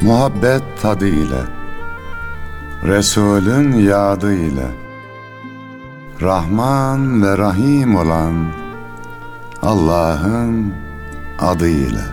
Muhabbet 0.00 0.62
tadı 0.82 1.06
ile 1.06 1.42
Resulün 2.82 3.72
yadı 3.72 4.34
ile 4.34 4.66
Rahman 6.20 7.22
ve 7.22 7.38
Rahim 7.38 7.96
olan 7.96 8.52
Allah'ın 9.62 10.74
adıyla. 11.38 12.04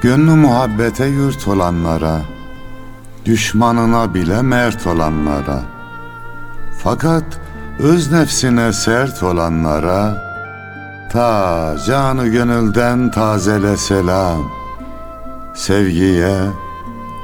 Gönlü 0.00 0.34
muhabbete 0.34 1.06
yurt 1.06 1.48
olanlara, 1.48 2.20
düşmanına 3.24 4.14
bile 4.14 4.42
mert 4.42 4.86
olanlara, 4.86 5.60
fakat 6.82 7.24
öz 7.78 8.12
nefsine 8.12 8.72
sert 8.72 9.22
olanlara, 9.22 10.24
ta 11.12 11.76
canı 11.86 12.26
gönülden 12.26 13.10
tazele 13.10 13.76
selam, 13.76 14.50
sevgiye, 15.54 16.36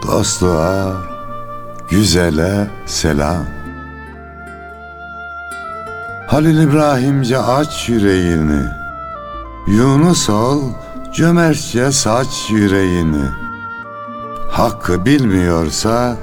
dostluğa, 0.06 0.92
güzele 1.91 2.70
selam. 2.86 3.44
Halil 6.27 6.62
İbrahimce 6.62 7.38
aç 7.38 7.88
yüreğini, 7.88 8.62
Yunus 9.66 10.30
ol 10.30 10.62
cömertçe 11.12 11.92
saç 11.92 12.50
yüreğini. 12.50 13.49
Hakkı 14.50 15.04
bilmiyorsa 15.04 16.16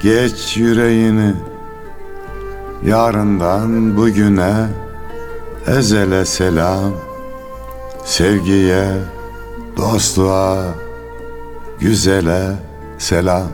geç 0.00 0.56
yüreğini. 0.56 1.34
Yarından 2.86 3.96
bugüne 3.96 4.66
ezele 5.66 6.24
selam, 6.24 6.92
sevgiye, 8.04 8.88
dostluğa, 9.76 10.64
güzele 11.80 12.56
selam. 12.98 13.48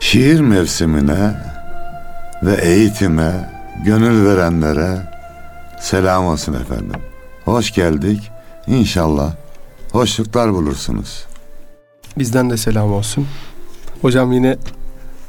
Şiir 0.00 0.40
mevsimine 0.40 1.49
ve 2.42 2.54
eğitime 2.54 3.50
gönül 3.84 4.26
verenlere 4.26 4.98
selam 5.80 6.26
olsun 6.26 6.52
efendim. 6.52 7.00
Hoş 7.44 7.70
geldik. 7.70 8.30
İnşallah 8.66 9.34
hoşluklar 9.92 10.52
bulursunuz. 10.52 11.24
Bizden 12.18 12.50
de 12.50 12.56
selam 12.56 12.92
olsun. 12.92 13.26
Hocam 14.02 14.32
yine 14.32 14.56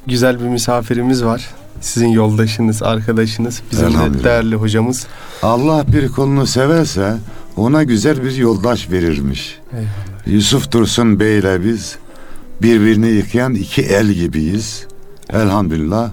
güzel 0.07 0.39
bir 0.39 0.45
misafirimiz 0.45 1.23
var. 1.23 1.49
Sizin 1.81 2.07
yoldaşınız, 2.07 2.83
arkadaşınız, 2.83 3.61
bizim 3.71 3.89
de 3.93 4.23
değerli 4.23 4.55
hocamız. 4.55 5.07
Allah 5.43 5.85
bir 5.87 6.11
kulunu 6.11 6.47
severse 6.47 7.17
ona 7.57 7.83
güzel 7.83 8.23
bir 8.23 8.35
yoldaş 8.35 8.91
verirmiş. 8.91 9.59
Eyvallah. 9.71 9.87
Yusuf 10.25 10.71
Dursun 10.71 11.19
Bey 11.19 11.39
ile 11.39 11.65
biz 11.65 11.95
birbirini 12.61 13.07
yıkayan 13.07 13.53
iki 13.53 13.81
el 13.81 14.07
gibiyiz. 14.07 14.87
Elhamdülillah 15.29 16.11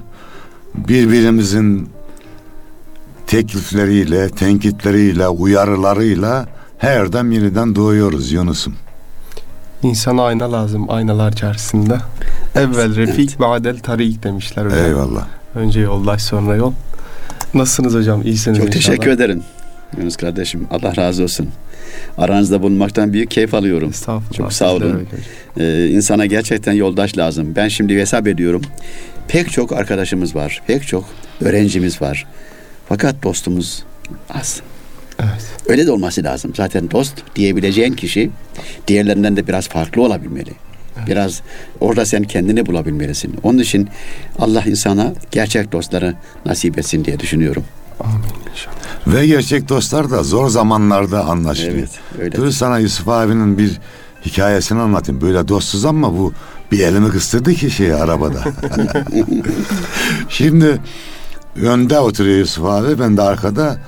birbirimizin 0.74 1.88
teklifleriyle, 3.27 4.28
tenkitleriyle, 4.28 5.28
uyarılarıyla 5.28 6.47
her 6.78 7.12
dem 7.12 7.33
yeniden 7.33 7.75
doğuyoruz 7.75 8.33
Yunus'um. 8.33 8.75
İnsana 9.83 10.22
ayna 10.22 10.52
lazım 10.52 10.91
aynalar 10.91 11.33
çarşısında. 11.33 12.00
Evvel 12.54 12.97
refik, 12.97 13.31
evet. 13.31 13.41
badel 13.41 13.78
tarik 13.78 14.22
demişler 14.22 14.66
hocam. 14.66 14.84
Eyvallah. 14.84 15.26
Önce 15.54 15.81
yoldaş 15.81 16.22
sonra 16.22 16.56
yol. 16.56 16.72
Nasılsınız 17.54 17.94
hocam? 17.94 18.22
İyisiniz 18.22 18.59
Çok 18.59 18.66
inşallah. 18.66 18.87
teşekkür 18.87 19.10
ederim. 19.10 19.42
Yunus 19.98 20.16
kardeşim 20.16 20.66
Allah 20.71 20.97
razı 20.97 21.22
olsun. 21.22 21.48
Aranızda 22.19 22.62
bulunmaktan 22.62 23.12
büyük 23.12 23.31
keyif 23.31 23.54
alıyorum. 23.54 23.91
Estağfurullah. 23.91 24.32
Çok 24.37 24.53
sağ 24.53 24.72
olun. 24.72 25.06
Ee, 25.60 25.87
insana 25.87 26.26
gerçekten 26.26 26.72
yoldaş 26.72 27.19
lazım. 27.19 27.56
Ben 27.56 27.69
şimdi 27.69 28.00
hesap 28.00 28.26
ediyorum. 28.26 28.62
Pek 29.28 29.53
çok 29.53 29.72
arkadaşımız 29.72 30.34
var. 30.34 30.62
Pek 30.66 30.87
çok 30.87 31.05
öğrencimiz 31.41 32.03
var. 32.03 32.27
Fakat 32.89 33.22
dostumuz 33.22 33.83
az. 34.31 34.61
Evet. 35.19 35.47
Öyle 35.66 35.87
de 35.87 35.93
olması 35.93 36.25
lazım. 36.25 36.53
Zaten 36.56 36.91
dost 36.91 37.15
diyebileceğin 37.37 37.93
kişi 37.93 38.31
diğerlerinden 38.87 39.37
de 39.37 39.49
biraz 39.49 39.69
farklı 39.69 40.03
olabilmeli. 40.03 40.50
Evet. 40.99 41.09
Biraz 41.09 41.43
orada 41.81 42.06
sen 42.06 42.22
kendini 42.22 42.66
bulabilmelisin. 42.66 43.37
Onun 43.43 43.59
için 43.59 43.89
Allah 44.39 44.62
insana 44.62 45.12
gerçek 45.31 45.72
dostları 45.72 46.15
nasip 46.47 46.78
etsin 46.78 47.05
diye 47.05 47.21
düşünüyorum. 47.21 47.65
Amin 48.00 48.22
inşallah. 48.50 48.77
Ve 49.06 49.27
gerçek 49.27 49.69
dostlar 49.69 50.10
da 50.10 50.22
zor 50.22 50.49
zamanlarda 50.49 51.25
anlaşılıyor. 51.25 51.78
Evet, 51.78 51.91
öyle. 52.21 52.37
Dur 52.37 52.50
sana 52.50 52.78
Yusuf 52.78 53.09
abinin 53.09 53.59
bir 53.59 53.81
hikayesini 54.27 54.81
anlatayım. 54.81 55.21
Böyle 55.21 55.49
dostsuz 55.49 55.84
ama 55.84 56.19
bu 56.19 56.33
bir 56.72 56.80
elimi 56.80 57.10
kıstırdı 57.10 57.54
ki 57.54 57.70
şey 57.70 57.92
arabada. 57.92 58.44
Şimdi 60.28 60.80
önde 61.62 61.98
oturuyor 61.98 62.38
Yusuf 62.38 62.64
abi 62.64 62.98
ben 62.98 63.16
de 63.16 63.22
arkada 63.22 63.78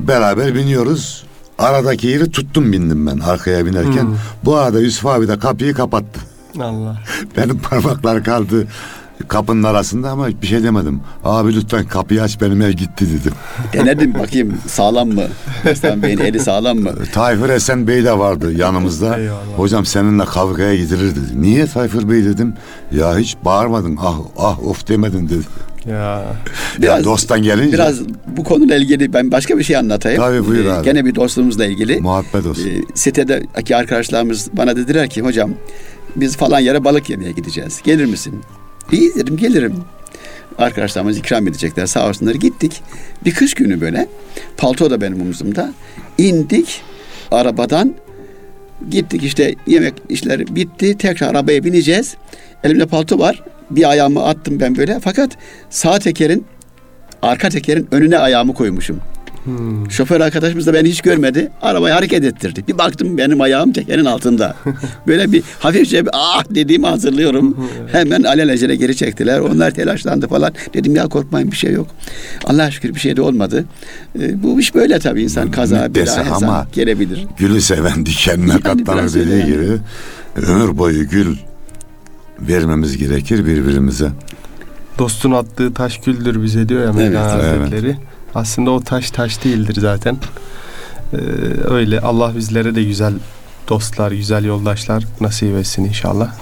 beraber 0.00 0.54
biniyoruz. 0.54 1.24
Aradaki 1.58 2.06
yeri 2.06 2.30
tuttum 2.30 2.72
bindim 2.72 3.06
ben 3.06 3.18
arkaya 3.18 3.66
binerken. 3.66 4.02
Hmm. 4.02 4.16
Bu 4.44 4.56
arada 4.56 4.80
Yusuf 4.80 5.06
abi 5.06 5.28
de 5.28 5.38
kapıyı 5.38 5.74
kapattı. 5.74 6.20
Allah. 6.60 6.96
Benim 7.36 7.58
parmaklar 7.58 8.24
kaldı 8.24 8.66
kapının 9.30 9.62
arasında 9.62 10.10
ama 10.10 10.28
bir 10.42 10.46
şey 10.46 10.62
demedim. 10.62 11.00
Abi 11.24 11.56
lütfen 11.56 11.88
kapıyı 11.88 12.22
aç 12.22 12.40
benim 12.40 12.62
ev 12.62 12.70
gitti 12.70 13.06
dedim. 13.18 13.32
Denedim 13.72 14.14
bakayım 14.14 14.58
sağlam 14.66 15.08
mı? 15.08 15.24
Mesut 15.64 16.02
Bey'in 16.02 16.18
eli 16.18 16.40
sağlam 16.40 16.78
mı? 16.78 16.92
Tayfur 17.12 17.48
Esen 17.48 17.86
Bey 17.86 18.04
de 18.04 18.18
vardı 18.18 18.52
yanımızda. 18.52 19.18
Eyvallah. 19.18 19.40
Hocam 19.56 19.86
seninle 19.86 20.24
kavgaya 20.24 20.76
gidilir 20.76 21.10
dedi. 21.10 21.42
Niye 21.42 21.66
Tayfur 21.66 22.10
Bey 22.10 22.24
dedim. 22.24 22.54
Ya 22.92 23.18
hiç 23.18 23.36
bağırmadın 23.44 23.98
ah 24.00 24.18
ah 24.38 24.66
of 24.66 24.88
demedin 24.88 25.28
dedi. 25.28 25.44
Ya. 25.86 26.24
Biraz, 26.78 26.98
ya 26.98 27.04
dosttan 27.04 27.42
gelince. 27.42 27.72
Biraz 27.72 28.00
bu 28.36 28.44
konuyla 28.44 28.76
ilgili 28.76 29.12
ben 29.12 29.30
başka 29.30 29.58
bir 29.58 29.64
şey 29.64 29.76
anlatayım. 29.76 30.22
Tabii 30.22 30.46
buyur 30.46 30.64
ee, 30.64 30.72
abi. 30.72 30.84
Gene 30.84 31.04
bir 31.04 31.14
dostluğumuzla 31.14 31.66
ilgili. 31.66 32.00
Muhabbet 32.00 32.46
olsun. 32.46 32.68
Ee, 32.68 32.82
sitedeki 32.94 33.76
arkadaşlarımız 33.76 34.50
bana 34.52 34.76
dediler 34.76 35.10
ki 35.10 35.22
hocam 35.22 35.50
biz 36.16 36.36
falan 36.36 36.60
yere 36.60 36.84
balık 36.84 37.10
yemeye 37.10 37.32
gideceğiz. 37.32 37.80
Gelir 37.84 38.04
misin? 38.04 38.42
İyi 38.92 39.14
dedim 39.14 39.36
gelirim. 39.36 39.74
Arkadaşlarımız 40.58 41.18
ikram 41.18 41.48
edecekler 41.48 41.86
sağ 41.86 42.08
olsunlar. 42.08 42.34
Gittik. 42.34 42.82
Bir 43.24 43.34
kış 43.34 43.54
günü 43.54 43.80
böyle. 43.80 44.08
Palto 44.56 44.90
da 44.90 45.00
benim 45.00 45.20
omuzumda. 45.20 45.72
İndik 46.18 46.82
arabadan. 47.30 47.94
Gittik 48.90 49.22
işte 49.22 49.54
yemek 49.66 49.94
işleri 50.08 50.56
bitti. 50.56 50.98
Tekrar 50.98 51.28
arabaya 51.28 51.64
bineceğiz. 51.64 52.16
Elimde 52.64 52.86
palto 52.86 53.18
var. 53.18 53.42
Bir 53.70 53.90
ayağımı 53.90 54.24
attım 54.24 54.60
ben 54.60 54.76
böyle. 54.76 55.00
Fakat 55.00 55.30
sağ 55.70 55.98
tekerin 55.98 56.46
arka 57.22 57.48
tekerin 57.48 57.88
önüne 57.90 58.18
ayağımı 58.18 58.54
koymuşum. 58.54 59.00
Hmm. 59.44 59.90
Şoför 59.90 60.20
arkadaşımız 60.20 60.66
da 60.66 60.74
beni 60.74 60.88
hiç 60.88 61.00
görmedi. 61.00 61.50
Arabayı 61.62 61.94
hareket 61.94 62.24
ettirdi. 62.24 62.64
Bir 62.68 62.78
baktım 62.78 63.18
benim 63.18 63.40
ayağım 63.40 63.72
tekerin 63.72 64.04
altında. 64.04 64.56
Böyle 65.06 65.32
bir 65.32 65.42
hafifçe 65.58 66.06
bir 66.06 66.10
ah 66.12 66.44
dediğimi 66.50 66.86
hazırlıyorum. 66.86 67.70
Hemen 67.92 68.22
alelacele 68.22 68.76
geri 68.76 68.96
çektiler. 68.96 69.40
Onlar 69.40 69.70
telaşlandı 69.70 70.28
falan. 70.28 70.52
Dedim 70.74 70.96
ya 70.96 71.08
korkmayın 71.08 71.52
bir 71.52 71.56
şey 71.56 71.72
yok. 71.72 71.86
Allah 72.44 72.70
şükür 72.70 72.94
bir 72.94 73.00
şey 73.00 73.16
de 73.16 73.22
olmadı. 73.22 73.64
Ee, 74.20 74.42
bu 74.42 74.60
iş 74.60 74.74
böyle 74.74 74.98
tabii 74.98 75.22
insan 75.22 75.50
kaza 75.50 75.94
bir 75.94 76.08
ama 76.34 76.66
gelebilir. 76.72 77.26
Gülü 77.38 77.60
seven 77.60 78.06
dikenine 78.06 78.50
yani 78.50 78.60
katlanır 78.60 79.14
dediği 79.14 79.40
yani. 79.40 79.52
gibi 79.52 79.78
ömür 80.36 80.78
boyu 80.78 81.08
gül 81.08 81.36
vermemiz 82.40 82.96
gerekir 82.96 83.46
birbirimize. 83.46 84.08
Dostun 84.98 85.32
attığı 85.32 85.74
taş 85.74 86.00
güldür 86.00 86.42
bize 86.42 86.68
diyor 86.68 86.84
ya 86.84 86.92
Mevlana 86.92 87.32
evet, 87.34 87.60
Hazretleri. 87.60 87.86
Evet. 87.86 88.09
Aslında 88.34 88.70
o 88.70 88.80
taş 88.80 89.10
taş 89.10 89.44
değildir 89.44 89.76
zaten. 89.80 90.16
Ee, 91.12 91.16
öyle 91.64 92.00
Allah 92.00 92.36
bizlere 92.36 92.74
de 92.74 92.84
güzel 92.84 93.14
dostlar, 93.68 94.12
güzel 94.12 94.44
yoldaşlar 94.44 95.06
nasip 95.20 95.56
etsin 95.56 95.84
inşallah. 95.84 96.34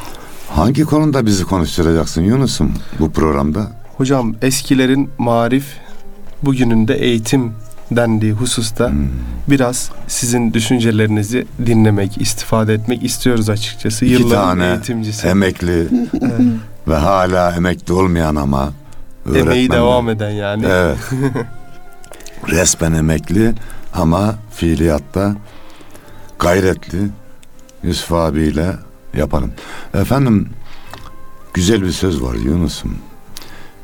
Hangi 0.50 0.82
konuda 0.82 1.26
bizi 1.26 1.44
konuşturacaksın 1.44 2.22
Yunus'um 2.22 2.72
bu 3.00 3.12
programda? 3.12 3.72
Hocam 3.96 4.34
eskilerin 4.42 5.10
marif 5.18 5.64
bugünün 6.42 6.88
de 6.88 6.94
eğitim 6.94 7.52
dendiği 7.90 8.32
hususta 8.32 8.90
hmm. 8.90 9.08
biraz 9.48 9.90
sizin 10.08 10.52
düşüncelerinizi 10.52 11.46
dinlemek, 11.66 12.20
istifade 12.20 12.74
etmek 12.74 13.04
istiyoruz 13.04 13.50
açıkçası. 13.50 14.04
İki 14.04 14.22
Yılların 14.22 14.58
tane 14.58 14.66
eğitimcisi. 14.66 15.26
emekli 15.26 15.88
ve 16.88 16.96
hala 16.96 17.56
emekli 17.56 17.92
olmayan 17.92 18.36
ama 18.36 18.72
emeği 19.34 19.70
devam 19.70 20.08
eden 20.08 20.30
yani. 20.30 20.66
Evet. 20.68 20.98
resmen 22.48 22.92
emekli 22.92 23.54
ama 23.94 24.34
fiiliyatta 24.50 25.36
gayretli 26.38 27.08
Yusuf 27.82 28.12
abiyle 28.12 28.76
yapalım. 29.14 29.52
Efendim 29.94 30.48
güzel 31.54 31.82
bir 31.82 31.92
söz 31.92 32.22
var 32.22 32.34
Yunus'um. 32.34 32.98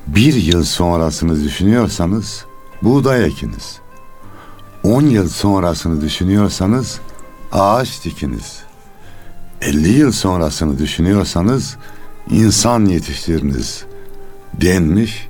Bir 0.06 0.34
yıl 0.34 0.64
sonrasını 0.64 1.44
düşünüyorsanız 1.44 2.44
buğday 2.82 3.24
ekiniz. 3.24 3.78
On 4.82 5.02
yıl 5.02 5.28
sonrasını 5.28 6.00
düşünüyorsanız 6.00 7.00
ağaç 7.52 8.04
dikiniz. 8.04 8.62
50 9.60 9.88
yıl 9.88 10.12
sonrasını 10.12 10.78
düşünüyorsanız 10.78 11.76
insan 12.30 12.84
yetiştiriniz 12.84 13.84
denmiş. 14.60 15.28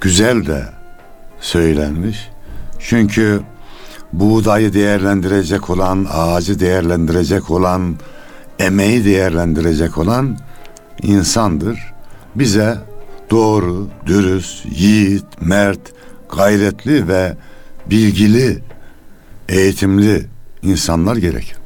Güzel 0.00 0.46
de 0.46 0.68
söylenmiş. 1.40 2.31
Çünkü 2.82 3.40
buğdayı 4.12 4.72
değerlendirecek 4.72 5.70
olan, 5.70 6.06
ağacı 6.10 6.60
değerlendirecek 6.60 7.50
olan, 7.50 7.96
emeği 8.58 9.04
değerlendirecek 9.04 9.98
olan 9.98 10.38
insandır. 11.02 11.92
Bize 12.34 12.78
doğru, 13.30 13.88
dürüst, 14.06 14.66
yiğit, 14.78 15.24
mert, 15.40 15.80
gayretli 16.36 17.08
ve 17.08 17.36
bilgili, 17.90 18.58
eğitimli 19.48 20.26
insanlar 20.62 21.16
gerekir. 21.16 21.56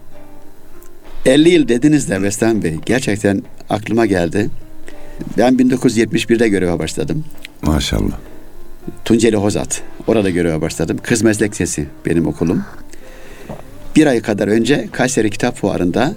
50 1.26 1.48
yıl 1.48 1.68
dediniz 1.68 2.10
de 2.10 2.22
Vestan 2.22 2.62
Bey 2.62 2.78
gerçekten 2.86 3.42
aklıma 3.70 4.06
geldi. 4.06 4.50
Ben 5.38 5.54
1971'de 5.54 6.48
göreve 6.48 6.78
başladım. 6.78 7.24
Maşallah. 7.62 8.18
Tunceli 9.04 9.36
Hozat. 9.36 9.82
Orada 10.06 10.30
göreve 10.30 10.60
başladım. 10.60 10.98
Kız 11.02 11.22
Meslek 11.22 11.56
Sesi 11.56 11.86
benim 12.06 12.26
okulum. 12.26 12.64
Bir 13.96 14.06
ay 14.06 14.20
kadar 14.20 14.48
önce 14.48 14.88
Kayseri 14.92 15.30
Kitap 15.30 15.56
Fuarı'nda 15.56 16.14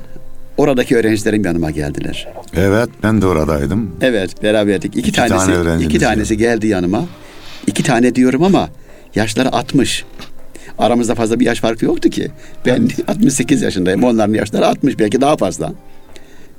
oradaki 0.58 0.98
öğrencilerim 0.98 1.46
yanıma 1.46 1.72
geldiler. 1.72 2.28
Evet 2.54 2.90
ben 3.04 3.22
de 3.22 3.26
oradaydım. 3.26 3.96
Evet 4.02 4.44
beraberdik. 4.44 4.92
İki, 4.96 5.00
İki 5.00 5.12
tanesi 5.12 5.46
tane 5.64 5.84
iki 5.84 6.00
tanesi 6.00 6.38
geldi 6.38 6.68
yanıma. 6.68 7.06
İki 7.68 7.84
tane 7.84 8.16
diyorum 8.16 8.44
ama 8.44 8.70
yaşları 9.16 9.52
60. 9.52 10.06
Aramızda 10.78 11.16
fazla 11.16 11.40
bir 11.40 11.46
yaş 11.46 11.60
farkı 11.60 11.86
yoktu 11.86 12.10
ki. 12.10 12.32
Ben 12.66 12.90
68 13.08 13.62
yaşındayım. 13.62 14.04
Onların 14.04 14.34
yaşları 14.34 14.68
60 14.68 15.00
belki 15.00 15.22
daha 15.22 15.38
fazla. 15.38 15.74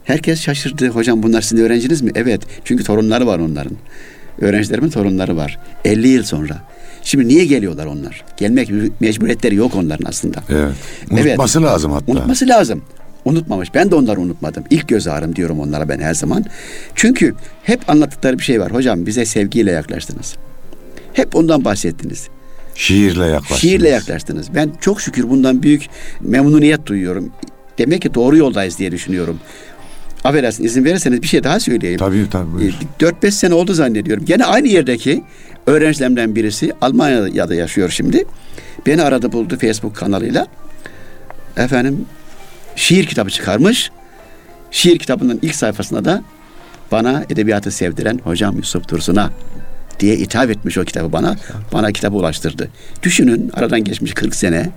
Herkes 0.05 0.41
şaşırdı. 0.41 0.89
Hocam 0.89 1.23
bunlar 1.23 1.41
sizin 1.43 1.65
öğrenciniz 1.65 2.03
mi? 2.03 2.11
Evet. 2.15 2.41
Çünkü 2.65 2.85
torunları 2.85 3.27
var 3.27 3.39
onların. 3.39 3.73
Öğrencilerimin 4.41 4.91
torunları 4.91 5.37
var. 5.37 5.59
50 5.85 6.09
yıl 6.09 6.25
sonra. 6.25 6.63
Şimdi 7.03 7.29
niye 7.29 7.45
geliyorlar 7.45 7.87
onlar? 7.87 8.25
Gelmek 8.37 8.71
mecburiyetleri 9.01 9.55
yok 9.55 9.75
onların 9.75 10.09
aslında. 10.09 10.43
Evet. 10.51 10.75
Unutması 11.11 11.63
lazım 11.63 11.93
hatta. 11.93 12.13
Unutması 12.13 12.49
lazım. 12.49 12.83
Unutmamış. 13.25 13.75
Ben 13.75 13.91
de 13.91 13.95
onları 13.95 14.21
unutmadım. 14.21 14.65
İlk 14.71 14.89
göz 14.89 15.09
ağrım 15.09 15.37
diyorum 15.37 15.61
onlara 15.61 15.89
ben 15.89 15.99
her 15.99 16.15
zaman. 16.15 16.45
Çünkü 16.95 17.35
hep 17.63 17.91
anlattıkları 17.91 18.39
bir 18.39 18.43
şey 18.45 18.61
var. 18.61 18.73
Hocam 18.73 19.07
bize 19.07 19.25
sevgiyle 19.25 19.71
yaklaştınız. 19.71 20.37
Hep 21.13 21.37
ondan 21.37 21.65
bahsettiniz. 21.65 22.29
Şiirle 22.75 23.27
yaklaştınız. 23.27 23.61
Şiirle 23.61 23.89
yaklaştınız. 23.89 24.55
Ben 24.55 24.73
çok 24.81 25.01
şükür 25.01 25.31
bundan 25.31 25.63
büyük 25.63 25.87
memnuniyet 26.21 26.87
duyuyorum. 26.87 27.33
Demek 27.79 28.03
ki 28.03 28.15
doğru 28.15 28.37
yoldayız 28.37 28.79
diye 28.79 28.93
düşünüyorum. 28.93 29.41
Affedersin 30.25 30.65
izin 30.65 30.85
verirseniz 30.85 31.23
bir 31.23 31.27
şey 31.27 31.45
daha 31.45 31.61
söyleyeyim. 31.61 31.99
Tabii 31.99 32.31
tabii. 32.31 32.53
buyur. 32.53 32.75
4-5 33.01 33.31
sene 33.31 33.55
oldu 33.55 33.75
zannediyorum. 33.75 34.25
Gene 34.25 34.45
aynı 34.45 34.69
yerdeki 34.69 35.25
öğrencilerimden 35.67 36.37
birisi 36.37 36.73
Almanya'da 36.81 37.55
yaşıyor 37.55 37.91
şimdi. 37.91 38.25
Beni 38.87 39.03
aradı 39.03 39.33
buldu 39.33 39.59
Facebook 39.61 39.97
kanalıyla. 39.97 40.47
Efendim 41.57 42.07
şiir 42.77 43.07
kitabı 43.07 43.31
çıkarmış. 43.31 43.91
Şiir 44.71 44.99
kitabının 44.99 45.39
ilk 45.43 45.55
sayfasında 45.55 46.05
da 46.05 46.23
bana 46.93 47.25
edebiyatı 47.31 47.71
sevdiren 47.71 48.21
hocam 48.25 48.57
Yusuf 48.57 48.89
Dursun'a 48.89 49.31
diye 50.01 50.17
ithaf 50.17 50.51
etmiş 50.51 50.79
o 50.79 50.85
kitabı 50.85 51.13
bana. 51.13 51.37
Bana 51.73 51.93
kitabı 51.93 52.17
ulaştırdı. 52.17 52.69
Düşünün 53.03 53.51
aradan 53.55 53.85
geçmiş 53.85 54.15
40 54.15 54.35
sene 54.35 54.71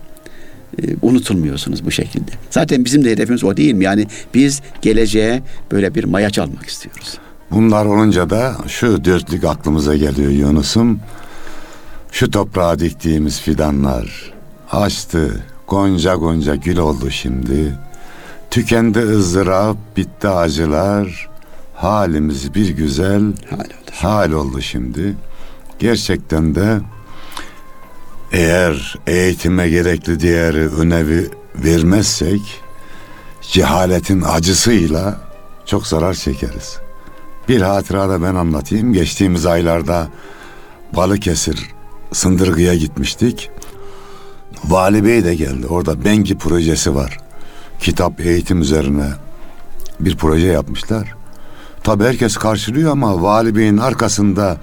unutulmuyorsunuz 1.02 1.86
bu 1.86 1.92
şekilde. 1.92 2.32
Zaten 2.50 2.86
bizim 2.86 3.06
de 3.06 3.12
hedefimiz 3.12 3.44
o 3.44 3.58
değil 3.58 3.74
mi? 3.74 3.84
Yani 3.84 4.08
biz 4.34 4.62
geleceğe 4.82 5.44
böyle 5.72 5.96
bir 5.96 6.04
mayaç 6.04 6.40
almak 6.40 6.66
istiyoruz. 6.66 7.18
Bunlar 7.52 7.86
olunca 7.86 8.30
da 8.30 8.56
şu 8.68 9.06
dörtlük 9.06 9.44
aklımıza 9.44 9.96
geliyor 9.96 10.32
Yunus'um. 10.32 11.00
Şu 12.12 12.32
toprağa 12.32 12.80
diktiğimiz 12.80 13.42
fidanlar 13.42 14.34
açtı, 14.72 15.44
gonca 15.68 16.16
gonca 16.16 16.56
gül 16.56 16.78
oldu 16.78 17.12
şimdi. 17.12 17.74
Tükendi 18.52 19.00
ızdırap, 19.00 19.78
bitti 19.98 20.28
acılar. 20.28 21.30
Halimiz 21.76 22.54
bir 22.56 22.70
güzel 22.70 23.22
Hal 23.50 23.58
olur. 23.58 23.66
hal 23.92 24.32
oldu 24.32 24.62
şimdi. 24.62 25.16
Gerçekten 25.80 26.56
de 26.56 26.80
eğer 28.34 28.96
eğitime 29.08 29.70
gerekli 29.70 30.20
değeri, 30.20 30.68
önevi 30.68 31.30
vermezsek 31.56 32.42
cehaletin 33.42 34.22
acısıyla 34.22 35.22
çok 35.66 35.88
zarar 35.88 36.14
çekeriz. 36.14 36.78
Bir 37.50 37.62
hatıra 37.62 38.10
da 38.10 38.22
ben 38.22 38.36
anlatayım. 38.36 38.94
Geçtiğimiz 38.94 39.46
aylarda 39.46 40.08
Balıkesir 40.96 41.70
Sındırgı'ya 42.12 42.76
gitmiştik. 42.76 43.50
Vali 44.66 45.06
Bey 45.06 45.24
de 45.24 45.36
geldi. 45.36 45.68
Orada 45.68 46.06
Bengi 46.06 46.38
projesi 46.38 46.96
var. 46.96 47.18
Kitap 47.80 48.20
eğitim 48.20 48.62
üzerine 48.62 49.10
bir 50.00 50.18
proje 50.18 50.48
yapmışlar. 50.48 51.16
Tabi 51.84 52.04
herkes 52.04 52.38
karşılıyor 52.38 52.92
ama 52.92 53.22
Vali 53.22 53.56
Bey'in 53.56 53.78
arkasında 53.78 54.58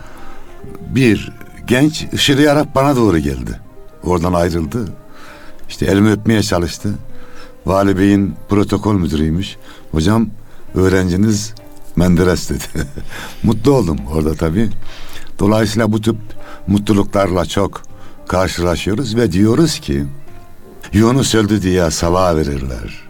bir 0.88 1.32
genç 1.70 2.06
ışılayarak 2.14 2.75
bana 2.75 2.96
doğru 2.96 3.19
geldi. 3.19 3.61
Oradan 4.05 4.32
ayrıldı. 4.32 4.84
İşte 5.69 5.87
elimi 5.87 6.11
öpmeye 6.11 6.43
çalıştı. 6.43 6.94
Vali 7.67 7.99
Bey'in 7.99 8.34
protokol 8.49 8.94
müdürüymüş. 8.94 9.56
Hocam 9.93 10.28
öğrenciniz 10.75 11.55
Menderes 11.96 12.50
dedi. 12.50 12.64
Mutlu 13.43 13.72
oldum 13.72 13.99
orada 14.14 14.34
tabii. 14.34 14.70
Dolayısıyla 15.38 15.93
bu 15.93 16.00
tip 16.00 16.17
mutluluklarla 16.67 17.46
çok 17.46 17.82
karşılaşıyoruz 18.28 19.17
ve 19.17 19.32
diyoruz 19.32 19.78
ki 19.78 20.05
Yunus 20.93 21.34
öldü 21.34 21.62
diye 21.62 21.91
sala 21.91 22.36
verirler. 22.36 23.08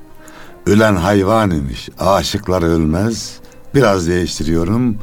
Ölen 0.66 0.96
hayvan 0.96 1.50
imiş, 1.50 1.88
aşıklar 1.98 2.62
ölmez. 2.62 3.32
Biraz 3.74 4.08
değiştiriyorum. 4.08 4.96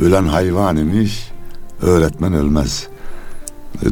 Ölen 0.00 0.24
hayvan 0.24 0.76
imiş, 0.76 1.30
öğretmen 1.82 2.34
ölmez. 2.34 2.88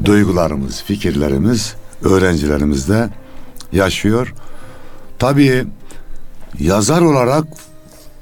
Duygularımız, 0.05 0.83
fikirlerimiz 0.83 1.75
öğrencilerimizde 2.03 3.09
yaşıyor. 3.73 4.35
Tabii 5.19 5.65
yazar 6.59 7.03
olarak 7.03 7.45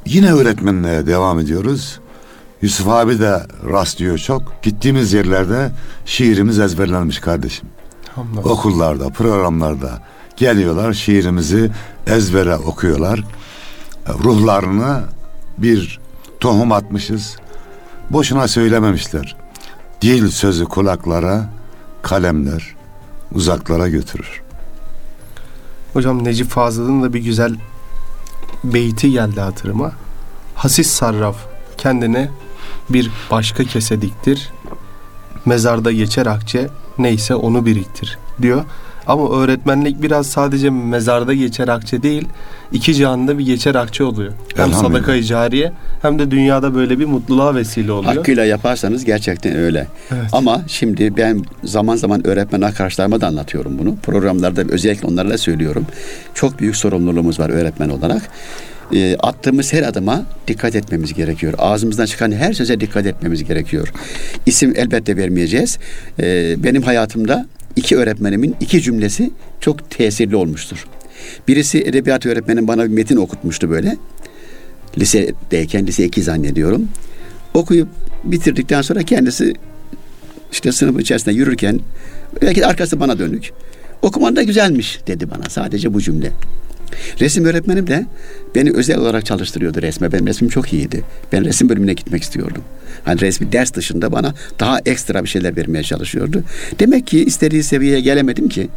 yine 0.07 0.33
öğretmenliğe 0.33 1.07
devam 1.07 1.40
ediyoruz. 1.40 2.00
Yusuf 2.62 2.88
abi 2.88 3.21
de 3.21 3.47
rastlıyor 3.71 4.19
çok. 4.19 4.62
Gittiğimiz 4.62 5.12
yerlerde 5.12 5.71
şiirimiz 6.07 6.59
ezberlenmiş 6.59 7.19
kardeşim. 7.19 7.69
Hamdolsun. 8.14 8.50
Okullarda, 8.50 9.09
programlarda 9.09 10.02
geliyorlar 10.37 10.93
şiirimizi 10.93 11.71
ezbere 12.07 12.57
okuyorlar. 12.57 13.25
Ruhlarına 14.09 15.02
bir 15.59 16.00
tohum 16.40 16.73
atmışız. 16.73 17.37
Boşuna 18.11 18.49
söylememişler. 18.49 19.37
Dil 20.02 20.30
sözü 20.30 20.64
kulaklara, 20.64 21.50
kalemler 22.02 22.76
uzaklara 23.33 23.88
götürür. 23.88 24.42
Hocam 25.92 26.25
Necip 26.25 26.50
Fazıl'ın 26.50 27.02
da 27.02 27.12
bir 27.14 27.25
güzel 27.25 27.57
beyti 28.64 29.11
geldi 29.11 29.40
hatırıma. 29.40 29.92
Hasis 30.54 30.90
sarraf 30.90 31.37
kendine 31.78 32.30
bir 32.90 33.11
başka 33.30 33.64
kese 33.64 34.02
diktir. 34.02 34.52
Mezarda 35.45 35.92
geçer 35.92 36.26
akçe 36.26 36.69
neyse 36.99 37.35
onu 37.35 37.66
biriktir 37.66 38.19
diyor. 38.42 38.64
Ama 39.11 39.31
öğretmenlik 39.31 40.02
biraz 40.02 40.26
sadece 40.26 40.71
mezarda 40.71 41.35
geçer 41.35 41.69
akçe 41.69 42.02
değil, 42.02 42.29
iki 42.73 42.95
cihanda 42.95 43.38
bir 43.38 43.47
geçer 43.47 43.75
akçe 43.75 44.05
oluyor. 44.05 44.33
Hem 44.57 44.69
Elhamdülillah. 44.69 45.00
sadaka 45.00 45.23
cariye 45.23 45.73
hem 46.02 46.19
de 46.19 46.31
dünyada 46.31 46.75
böyle 46.75 46.99
bir 46.99 47.05
mutluluğa 47.05 47.55
vesile 47.55 47.93
oluyor. 47.93 48.14
Hakkıyla 48.14 48.45
yaparsanız 48.45 49.05
gerçekten 49.05 49.57
öyle. 49.57 49.87
Evet. 50.11 50.25
Ama 50.33 50.62
şimdi 50.67 51.17
ben 51.17 51.45
zaman 51.64 51.97
zaman 51.97 52.26
öğretmen 52.26 52.61
arkadaşlarıma 52.61 53.21
da 53.21 53.26
anlatıyorum 53.26 53.79
bunu. 53.79 53.97
Programlarda 53.97 54.62
özellikle 54.69 55.07
onlara 55.07 55.31
da 55.31 55.38
söylüyorum. 55.38 55.87
Çok 56.35 56.61
büyük 56.61 56.76
sorumluluğumuz 56.76 57.40
var 57.40 57.50
öğretmen 57.50 57.88
olarak. 57.88 58.23
E, 58.95 59.17
attığımız 59.17 59.73
her 59.73 59.83
adıma 59.83 60.23
dikkat 60.49 60.75
etmemiz 60.76 61.14
gerekiyor. 61.14 61.55
Ağzımızdan 61.59 62.07
çıkan 62.07 62.33
her 62.33 62.52
söze 62.52 62.81
dikkat 62.81 63.07
etmemiz 63.07 63.45
gerekiyor. 63.45 63.93
İsim 64.47 64.73
elbette 64.76 65.17
vermeyeceğiz. 65.17 65.79
E, 66.21 66.55
benim 66.64 66.83
hayatımda 66.83 67.47
iki 67.77 67.97
öğretmenimin 67.97 68.57
iki 68.61 68.83
cümlesi 68.83 69.31
çok 69.61 69.91
tesirli 69.91 70.37
olmuştur. 70.37 70.87
Birisi 71.49 71.79
edebiyat 71.79 72.27
öğretmenim 72.27 72.69
bana 72.69 72.85
bir 72.85 72.89
metin 72.89 73.17
okutmuştu 73.17 73.71
böyle. 73.71 73.97
Lisedeyken, 74.99 75.87
lise 75.87 76.05
2 76.05 76.23
zannediyorum. 76.23 76.89
Okuyup 77.55 77.89
bitirdikten 78.25 78.83
sonra 78.83 79.03
kendisi 79.03 79.55
işte 80.53 80.73
sınıf 80.73 81.00
içerisinde 81.00 81.35
yürürken 81.35 81.81
belki 82.43 82.67
arkası 82.67 83.00
bana 83.00 83.19
dönük. 83.19 83.50
Okuman 84.03 84.37
da 84.37 84.43
güzelmiş 84.43 85.00
dedi 85.07 85.31
bana 85.31 85.50
sadece 85.50 85.95
bu 85.95 86.00
cümle. 86.00 86.33
Resim 87.21 87.45
öğretmenim 87.45 87.87
de 87.87 88.07
beni 88.55 88.71
özel 88.71 88.99
olarak 88.99 89.27
çalıştırıyordu 89.27 89.83
resme. 89.83 90.12
Benim 90.12 90.27
resmim 90.27 90.50
çok 90.50 90.73
iyiydi. 90.73 91.05
Ben 91.33 91.45
resim 91.45 91.69
bölümüne 91.69 91.93
gitmek 91.93 92.23
istiyordum. 92.23 92.62
Hani 93.05 93.21
resmi 93.21 93.53
ders 93.53 93.75
dışında 93.75 94.12
bana 94.12 94.35
daha 94.61 94.79
ekstra 94.87 95.25
bir 95.25 95.29
şeyler 95.29 95.57
vermeye 95.57 95.83
çalışıyordu. 95.83 96.43
Demek 96.79 97.07
ki 97.07 97.25
istediği 97.25 97.62
seviyeye 97.62 98.00
gelemedim 98.00 98.49
ki. 98.49 98.69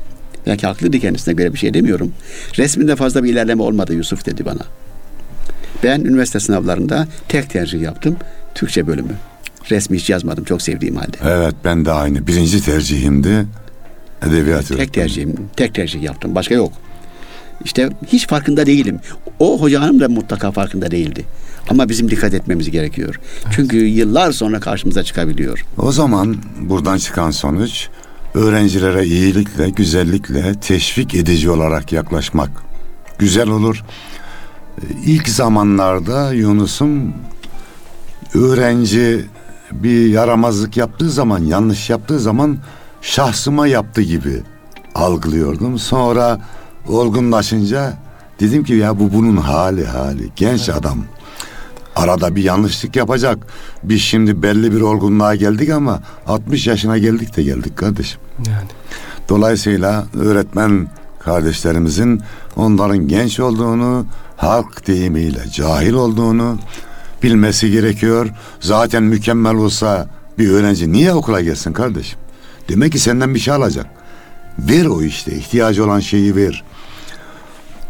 Belki 0.48 0.68
haklıydı 0.68 1.00
kendisine 1.00 1.34
göre 1.34 1.54
bir 1.54 1.58
şey 1.58 1.74
demiyorum. 1.74 2.14
Resminde 2.58 2.96
fazla 2.96 3.24
bir 3.24 3.32
ilerleme 3.32 3.64
olmadı 3.64 3.94
Yusuf 3.94 4.26
dedi 4.26 4.46
bana. 4.46 4.62
Ben 5.84 6.02
üniversite 6.02 6.40
sınavlarında 6.40 7.08
tek 7.28 7.50
tercih 7.50 7.82
yaptım. 7.82 8.16
Türkçe 8.56 8.88
bölümü. 8.88 9.14
Resmi 9.72 9.98
hiç 9.98 10.10
yazmadım 10.10 10.44
çok 10.44 10.62
sevdiğim 10.62 10.96
halde. 10.96 11.18
Evet 11.24 11.56
ben 11.66 11.86
de 11.86 11.92
aynı. 11.92 12.28
Birinci 12.28 12.66
tercihimdi 12.66 13.46
edebiyat 14.28 14.68
Tek 14.68 14.94
tercihim, 14.94 15.36
tek 15.56 15.76
tercih 15.76 16.04
yaptım. 16.04 16.36
Başka 16.36 16.56
yok. 16.56 16.74
İşte 17.65 17.89
hiç 18.07 18.27
farkında 18.27 18.65
değilim. 18.65 19.00
O 19.39 19.62
hoca 19.62 19.81
hanım 19.81 20.00
da 20.00 20.10
mutlaka 20.10 20.51
farkında 20.51 20.91
değildi. 20.91 21.25
Ama 21.69 21.89
bizim 21.89 22.12
dikkat 22.12 22.33
etmemiz 22.33 22.72
gerekiyor. 22.72 23.19
Çünkü 23.55 23.77
yıllar 23.77 24.31
sonra 24.31 24.60
karşımıza 24.60 25.03
çıkabiliyor. 25.03 25.65
O 25.77 25.91
zaman 25.91 26.38
buradan 26.60 26.98
çıkan 26.98 27.31
sonuç 27.31 27.88
öğrencilere 28.33 29.05
iyilikle, 29.05 29.69
güzellikle 29.69 30.60
teşvik 30.60 31.15
edici 31.15 31.50
olarak 31.50 31.91
yaklaşmak 31.91 32.50
güzel 33.19 33.50
olur. 33.50 33.83
İlk 35.05 35.29
zamanlarda 35.29 36.33
Yunus'um 36.33 37.13
öğrenci 38.33 39.25
bir 39.72 40.07
yaramazlık 40.07 40.77
yaptığı 40.77 41.10
zaman, 41.10 41.39
yanlış 41.39 41.89
yaptığı 41.89 42.19
zaman 42.19 42.57
şahsıma 43.01 43.67
yaptı 43.67 44.01
gibi 44.01 44.41
algılıyordum. 44.95 45.79
Sonra 45.79 46.39
olgunlaşınca 46.88 47.94
dedim 48.40 48.63
ki 48.63 48.74
ya 48.74 49.00
bu 49.00 49.13
bunun 49.13 49.38
hali 49.38 49.86
hali. 49.86 50.30
Genç 50.36 50.70
adam. 50.70 50.98
Arada 51.96 52.36
bir 52.36 52.44
yanlışlık 52.44 52.96
yapacak. 52.96 53.38
Biz 53.84 54.02
şimdi 54.02 54.44
belli 54.44 54.72
bir 54.72 54.82
olgunluğa 54.82 55.36
geldik 55.36 55.70
ama 55.70 56.00
60 56.28 56.68
yaşına 56.68 56.98
geldik 56.98 57.38
de 57.38 57.44
geldik 57.44 57.78
kardeşim. 57.78 58.20
Yani. 58.48 58.68
Dolayısıyla 59.30 60.06
öğretmen 60.20 60.88
kardeşlerimizin 61.20 62.22
onların 62.56 63.08
genç 63.08 63.40
olduğunu, 63.40 64.06
halk 64.38 64.88
deyimiyle 64.88 65.50
cahil 65.54 65.94
olduğunu 65.94 66.58
bilmesi 67.24 67.72
gerekiyor. 67.72 68.30
Zaten 68.60 69.04
mükemmel 69.04 69.56
olsa 69.56 70.10
bir 70.38 70.50
öğrenci 70.50 70.92
niye 70.92 71.13
okula 71.13 71.42
gelsin 71.42 71.74
kardeşim? 71.74 72.20
Demek 72.70 72.92
ki 72.92 73.00
senden 73.00 73.36
bir 73.36 73.40
şey 73.40 73.54
alacak. 73.54 73.86
Ver 74.60 74.86
o 74.86 75.02
işte 75.02 75.36
ihtiyacı 75.36 75.86
olan 75.86 76.00
şeyi 76.00 76.36
ver. 76.36 76.63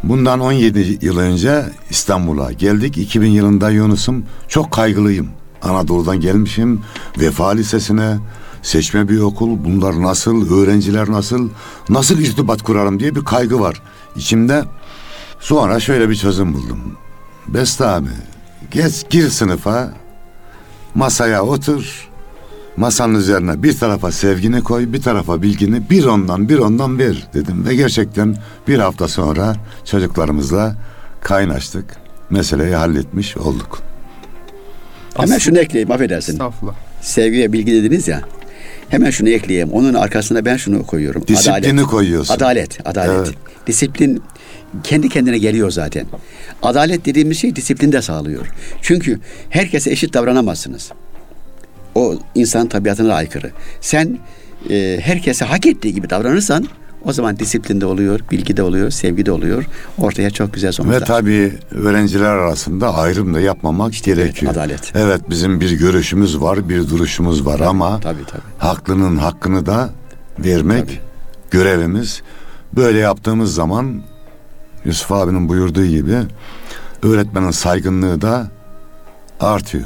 Bundan 0.04 0.40
17 0.40 0.98
yıl 1.02 1.18
önce 1.18 1.66
İstanbul'a 1.90 2.52
geldik. 2.52 2.98
2000 2.98 3.30
yılında 3.30 3.70
Yunus'um 3.70 4.26
çok 4.48 4.72
kaygılıyım. 4.72 5.28
Anadolu'dan 5.62 6.20
gelmişim. 6.20 6.82
Vefa 7.20 7.50
Lisesi'ne 7.50 8.18
seçme 8.62 9.10
bir 9.10 9.20
okul. 9.20 9.58
Bunlar 9.66 10.02
nasıl? 10.02 10.56
Öğrenciler 10.56 11.12
nasıl? 11.12 11.50
Nasıl 11.90 12.20
irtibat 12.20 12.62
kurarım 12.62 13.00
diye 13.00 13.16
bir 13.16 13.24
kaygı 13.26 13.60
var 13.60 13.82
içimde. 14.16 14.64
Sonra 15.40 15.80
şöyle 15.80 16.10
bir 16.10 16.16
çözüm 16.16 16.54
buldum. 16.54 16.80
Beste 17.48 17.86
abi 17.86 18.10
geç 18.72 19.10
gir 19.10 19.30
sınıfa 19.30 19.94
masaya 20.96 21.44
otur 21.44 22.10
masanın 22.78 23.16
üzerine 23.16 23.64
bir 23.64 23.78
tarafa 23.78 24.12
sevgini 24.12 24.62
koy, 24.62 24.94
bir 24.94 25.02
tarafa 25.02 25.42
bilgini, 25.42 25.90
bir 25.90 26.06
ondan 26.06 26.50
bir 26.50 26.58
ondan 26.58 27.00
ver 27.00 27.28
dedim. 27.34 27.66
Ve 27.68 27.76
gerçekten 27.76 28.36
bir 28.68 28.80
hafta 28.80 29.08
sonra 29.08 29.56
çocuklarımızla 29.86 30.76
kaynaştık. 31.22 31.86
Meseleyi 32.30 32.76
halletmiş 32.76 33.38
olduk. 33.38 33.82
Hemen 35.18 35.38
şunu 35.38 35.60
ekleyeyim 35.60 35.92
affedersin. 35.92 36.34
Estağfurullah. 36.34 36.76
Sevgi 37.02 37.40
ve 37.40 37.54
bilgi 37.54 37.72
dediniz 37.72 38.08
ya. 38.08 38.22
Hemen 38.90 39.10
şunu 39.10 39.30
ekleyeyim. 39.30 39.72
Onun 39.72 39.94
arkasına 39.94 40.46
ben 40.46 40.58
şunu 40.58 40.86
koyuyorum. 40.86 41.28
Disiplini 41.28 41.84
koyuyorsun. 41.84 42.34
Adalet, 42.34 42.80
adalet. 42.88 43.28
Evet. 43.28 43.38
Disiplin 43.68 44.24
kendi 44.84 45.10
kendine 45.10 45.38
geliyor 45.38 45.72
zaten. 45.72 46.06
Adalet 46.62 47.06
dediğimiz 47.06 47.38
şey 47.40 47.56
disiplin 47.56 47.92
de 47.92 48.02
sağlıyor. 48.02 48.48
Çünkü 48.82 49.20
herkese 49.50 49.92
eşit 49.92 50.14
davranamazsınız. 50.14 50.92
O 51.96 52.16
insan 52.36 52.68
tabiatına 52.68 53.14
aykırı. 53.14 53.52
Sen 53.82 54.20
e, 54.70 55.00
herkese 55.02 55.46
hak 55.46 55.66
ettiği 55.66 55.94
gibi 55.94 56.10
davranırsan 56.10 56.68
o 57.06 57.14
zaman 57.14 57.40
disiplin 57.40 57.82
de 57.82 57.86
oluyor, 57.86 58.20
bilgi 58.32 58.58
de 58.58 58.64
oluyor, 58.64 58.90
sevgi 58.90 59.26
de 59.26 59.32
oluyor. 59.32 59.66
Ortaya 59.98 60.30
çok 60.30 60.54
güzel 60.54 60.72
sonuçlar. 60.72 61.02
Ve 61.02 61.06
tabii 61.06 61.54
öğrenciler 61.72 62.26
arasında 62.30 62.96
ayrım 62.96 63.34
da 63.34 63.40
yapmamak 63.40 63.94
gerekiyor. 64.04 64.52
adalet. 64.52 64.92
Evet 64.96 65.22
bizim 65.30 65.60
bir 65.60 65.72
görüşümüz 65.72 66.42
var, 66.42 66.70
bir 66.70 66.90
duruşumuz 66.90 67.46
var 67.46 67.60
ama 67.60 68.00
Tabii 68.00 68.26
tabii. 68.26 68.42
haklının 68.58 69.18
hakkını 69.18 69.66
da 69.66 69.90
vermek 70.40 70.86
Tabii. 70.86 71.00
görevimiz. 71.52 72.22
Böyle 72.76 72.98
yaptığımız 73.00 73.56
zaman 73.56 74.02
Yusuf 74.86 75.12
abinin 75.12 75.50
buyurduğu 75.50 75.86
gibi 75.86 76.16
öğretmenin 77.04 77.52
saygınlığı 77.52 78.22
da 78.22 78.48
artıyor. 79.40 79.86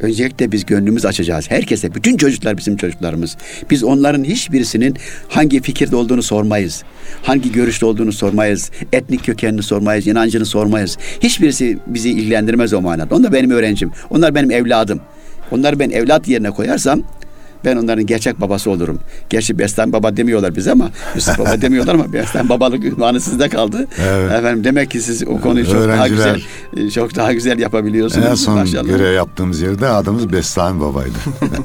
Öncelikle 0.00 0.52
biz 0.52 0.66
gönlümüz 0.66 1.06
açacağız. 1.06 1.50
Herkese, 1.50 1.94
bütün 1.94 2.16
çocuklar 2.16 2.58
bizim 2.58 2.76
çocuklarımız. 2.76 3.36
Biz 3.70 3.84
onların 3.84 4.24
hiçbirisinin 4.24 4.96
hangi 5.28 5.62
fikirde 5.62 5.96
olduğunu 5.96 6.22
sormayız. 6.22 6.82
Hangi 7.22 7.52
görüşte 7.52 7.86
olduğunu 7.86 8.12
sormayız. 8.12 8.70
Etnik 8.92 9.24
kökenini 9.24 9.62
sormayız, 9.62 10.06
inancını 10.06 10.46
sormayız. 10.46 10.98
Hiçbirisi 11.22 11.78
bizi 11.86 12.10
ilgilendirmez 12.10 12.72
o 12.72 12.80
manada. 12.80 13.14
Onlar 13.14 13.32
benim 13.32 13.50
öğrencim. 13.50 13.90
Onlar 14.10 14.34
benim 14.34 14.50
evladım. 14.50 15.00
Onları 15.50 15.78
ben 15.78 15.90
evlat 15.90 16.28
yerine 16.28 16.50
koyarsam 16.50 17.02
ben 17.64 17.76
onların 17.76 18.06
gerçek 18.06 18.40
babası 18.40 18.70
olurum. 18.70 18.98
Gerçi 19.30 19.58
Bestan 19.58 19.92
baba 19.92 20.16
demiyorlar 20.16 20.56
bize 20.56 20.72
ama 20.72 20.90
Yusuf 21.14 21.38
baba 21.38 21.62
demiyorlar 21.62 21.94
ama 21.94 22.12
Bestan 22.12 22.48
babalık 22.48 22.84
ünvanı 22.84 23.20
sizde 23.20 23.48
kaldı. 23.48 23.86
Evet. 23.98 24.32
Efendim 24.32 24.64
demek 24.64 24.90
ki 24.90 25.00
siz 25.00 25.28
o 25.28 25.40
konuyu 25.40 25.66
çok 25.66 25.88
daha 25.88 26.08
güzel 26.08 26.42
çok 26.94 27.16
daha 27.16 27.32
güzel 27.32 27.58
yapabiliyorsunuz. 27.58 28.26
En 28.26 28.34
son 28.34 28.54
Maşallah. 28.54 28.84
görev 28.84 29.14
yaptığımız 29.14 29.60
yerde 29.60 29.88
adımız 29.88 30.32
Bestami 30.32 30.80
Baba'ydı. 30.80 31.18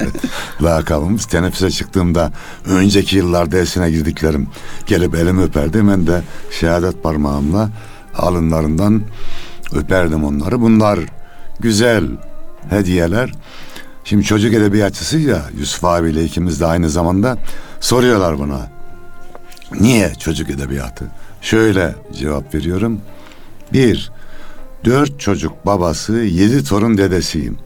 Lakabımız. 0.64 1.26
Teneffüse 1.26 1.72
çıktığımda 1.72 2.32
önceki 2.66 3.18
yıllar 3.18 3.52
dersine 3.52 3.92
girdiklerim 3.92 4.48
gelip 4.88 5.16
elimi 5.16 5.42
öperdi. 5.44 5.78
Hemen 5.78 6.08
de 6.08 6.22
şehadet 6.60 7.04
parmağımla 7.04 7.70
alınlarından 8.16 9.02
öperdim 9.74 10.24
onları. 10.24 10.62
Bunlar 10.62 11.00
güzel 11.60 12.04
hediyeler. 12.70 13.32
Şimdi 14.06 14.24
çocuk 14.24 14.54
edebiyatçısı 14.54 15.18
ya 15.18 15.46
Yusuf 15.60 15.84
abiyle 15.84 16.24
ikimiz 16.24 16.62
de 16.62 16.66
aynı 16.66 16.90
zamanda 16.90 17.38
soruyorlar 17.80 18.40
buna. 18.40 18.72
Niye 19.80 20.14
çocuk 20.20 20.50
edebiyatı? 20.50 21.06
Şöyle 21.42 21.96
cevap 22.14 22.56
veriyorum. 22.56 23.02
Bir, 23.74 24.12
dört 24.86 25.20
çocuk 25.20 25.66
babası, 25.66 26.14
yedi 26.14 26.64
torun 26.64 26.98
dedesiyim. 26.98 27.58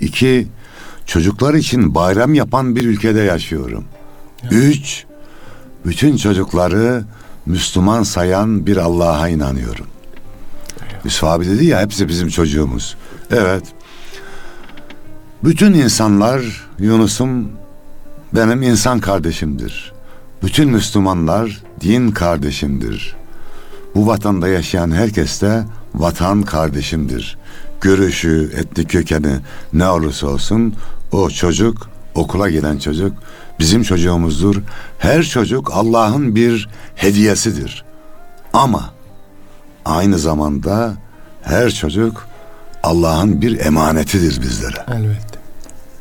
İki, 0.00 0.48
çocuklar 1.06 1.54
için 1.54 1.94
bayram 1.94 2.34
yapan 2.34 2.76
bir 2.76 2.84
ülkede 2.84 3.20
yaşıyorum. 3.20 3.84
Üç, 4.50 5.04
bütün 5.86 6.16
çocukları 6.16 7.04
Müslüman 7.46 8.02
sayan 8.02 8.66
bir 8.66 8.76
Allah'a 8.76 9.28
inanıyorum. 9.28 9.86
Yusuf 11.04 11.24
abi 11.24 11.46
dedi 11.46 11.64
ya 11.64 11.80
hepsi 11.80 12.08
bizim 12.08 12.28
çocuğumuz. 12.28 12.96
Evet. 13.30 13.64
Bütün 15.44 15.74
insanlar 15.74 16.68
Yunus'um 16.78 17.48
benim 18.34 18.62
insan 18.62 19.00
kardeşimdir. 19.00 19.92
Bütün 20.42 20.70
Müslümanlar 20.70 21.62
din 21.80 22.10
kardeşimdir. 22.10 23.16
Bu 23.94 24.06
vatanda 24.06 24.48
yaşayan 24.48 24.90
herkes 24.90 25.42
de 25.42 25.64
vatan 25.94 26.42
kardeşimdir. 26.42 27.38
Görüşü, 27.80 28.50
etnik 28.56 28.90
kökeni 28.90 29.36
ne 29.72 29.88
olursa 29.88 30.26
olsun 30.26 30.74
o 31.12 31.30
çocuk, 31.30 31.90
okula 32.14 32.50
giden 32.50 32.78
çocuk 32.78 33.12
bizim 33.58 33.82
çocuğumuzdur. 33.82 34.56
Her 34.98 35.22
çocuk 35.22 35.70
Allah'ın 35.74 36.34
bir 36.34 36.68
hediyesidir. 36.94 37.84
Ama 38.52 38.90
aynı 39.84 40.18
zamanda 40.18 40.94
her 41.42 41.70
çocuk 41.70 42.26
Allah'ın 42.82 43.42
bir 43.42 43.58
emanetidir 43.58 44.42
bizlere 44.42 44.84
Elbette. 44.88 45.29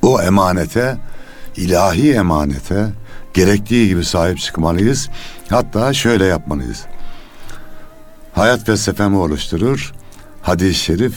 O 0.09 0.21
emanete, 0.21 0.97
ilahi 1.55 2.13
emanete, 2.13 2.89
gerektiği 3.33 3.87
gibi 3.87 4.05
sahip 4.05 4.39
çıkmalıyız. 4.39 5.09
Hatta 5.49 5.93
şöyle 5.93 6.25
yapmalıyız. 6.25 6.85
Hayat 8.33 8.65
felsefemi 8.65 9.17
oluşturur. 9.17 9.93
Hadis-i 10.41 10.73
şerif 10.73 11.13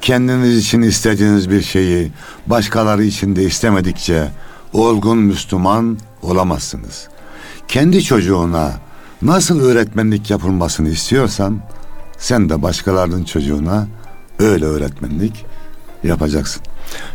kendiniz 0.00 0.58
için 0.58 0.82
istediğiniz 0.82 1.50
bir 1.50 1.62
şeyi 1.62 2.12
başkaları 2.46 3.04
için 3.04 3.36
de 3.36 3.42
istemedikçe 3.42 4.28
olgun 4.72 5.18
Müslüman 5.18 5.98
olamazsınız. 6.22 7.08
Kendi 7.68 8.02
çocuğuna 8.02 8.72
nasıl 9.22 9.60
öğretmenlik 9.60 10.30
yapılmasını 10.30 10.88
istiyorsan 10.88 11.60
sen 12.18 12.48
de 12.48 12.62
başkalarının 12.62 13.24
çocuğuna 13.24 13.86
öyle 14.38 14.64
öğretmenlik 14.64 15.46
yapacaksın. 16.04 16.62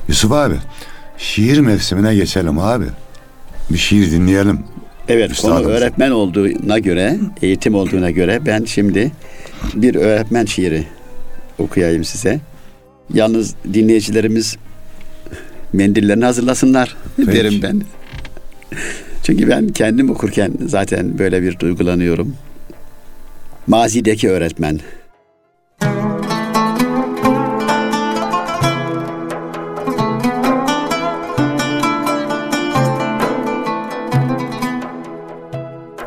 Yusuf 0.07 0.31
abi 0.31 0.55
şiir 1.19 1.59
mevsimine 1.59 2.15
geçelim 2.15 2.59
abi. 2.59 2.85
Bir 3.69 3.77
şiir 3.77 4.11
dinleyelim. 4.11 4.59
Evet 5.07 5.31
Üstadımız. 5.31 5.63
konu 5.63 5.73
öğretmen 5.73 6.11
olduğuna 6.11 6.79
göre, 6.79 7.17
eğitim 7.41 7.75
olduğuna 7.75 8.11
göre 8.11 8.39
ben 8.45 8.63
şimdi 8.65 9.11
bir 9.73 9.95
öğretmen 9.95 10.45
şiiri 10.45 10.83
okuyayım 11.59 12.03
size. 12.03 12.39
Yalnız 13.13 13.55
dinleyicilerimiz 13.73 14.57
mendillerini 15.73 16.25
hazırlasınlar 16.25 16.95
Peki. 17.17 17.31
derim 17.31 17.59
ben. 17.63 17.81
Çünkü 19.23 19.49
ben 19.49 19.67
kendim 19.67 20.09
okurken 20.09 20.51
zaten 20.65 21.19
böyle 21.19 21.43
bir 21.43 21.59
duygulanıyorum. 21.59 22.35
Mazideki 23.67 24.29
öğretmen. 24.29 24.79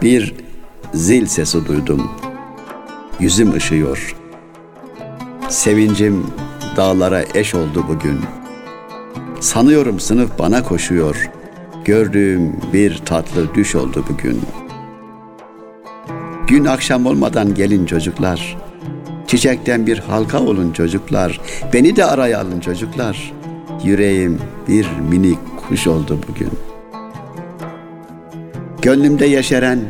Bir 0.03 0.35
zil 0.95 1.27
sesi 1.27 1.67
duydum. 1.67 2.11
Yüzüm 3.21 3.55
ışıyor. 3.55 4.17
Sevincim 5.49 6.27
dağlara 6.77 7.25
eş 7.35 7.55
oldu 7.55 7.85
bugün. 7.89 8.21
Sanıyorum 9.41 10.01
sınıf 10.01 10.39
bana 10.39 10.63
koşuyor. 10.63 11.31
Gördüğüm 11.85 12.57
bir 12.73 12.99
tatlı 12.99 13.55
düş 13.55 13.75
oldu 13.75 14.05
bugün. 14.09 14.41
Gün 16.47 16.65
akşam 16.65 17.07
olmadan 17.07 17.55
gelin 17.55 17.87
çocuklar. 17.87 18.59
Çiçekten 19.27 19.87
bir 19.87 19.99
halka 19.99 20.41
olun 20.41 20.73
çocuklar. 20.73 21.41
Beni 21.73 21.97
de 21.97 22.05
araya 22.05 22.41
alın 22.41 22.61
çocuklar. 22.61 23.33
Yüreğim 23.85 24.39
bir 24.69 24.87
minik 25.11 25.39
kuş 25.69 25.87
oldu 25.87 26.19
bugün. 26.29 26.72
Gönlümde 28.83 29.27
yeşeren 29.27 29.81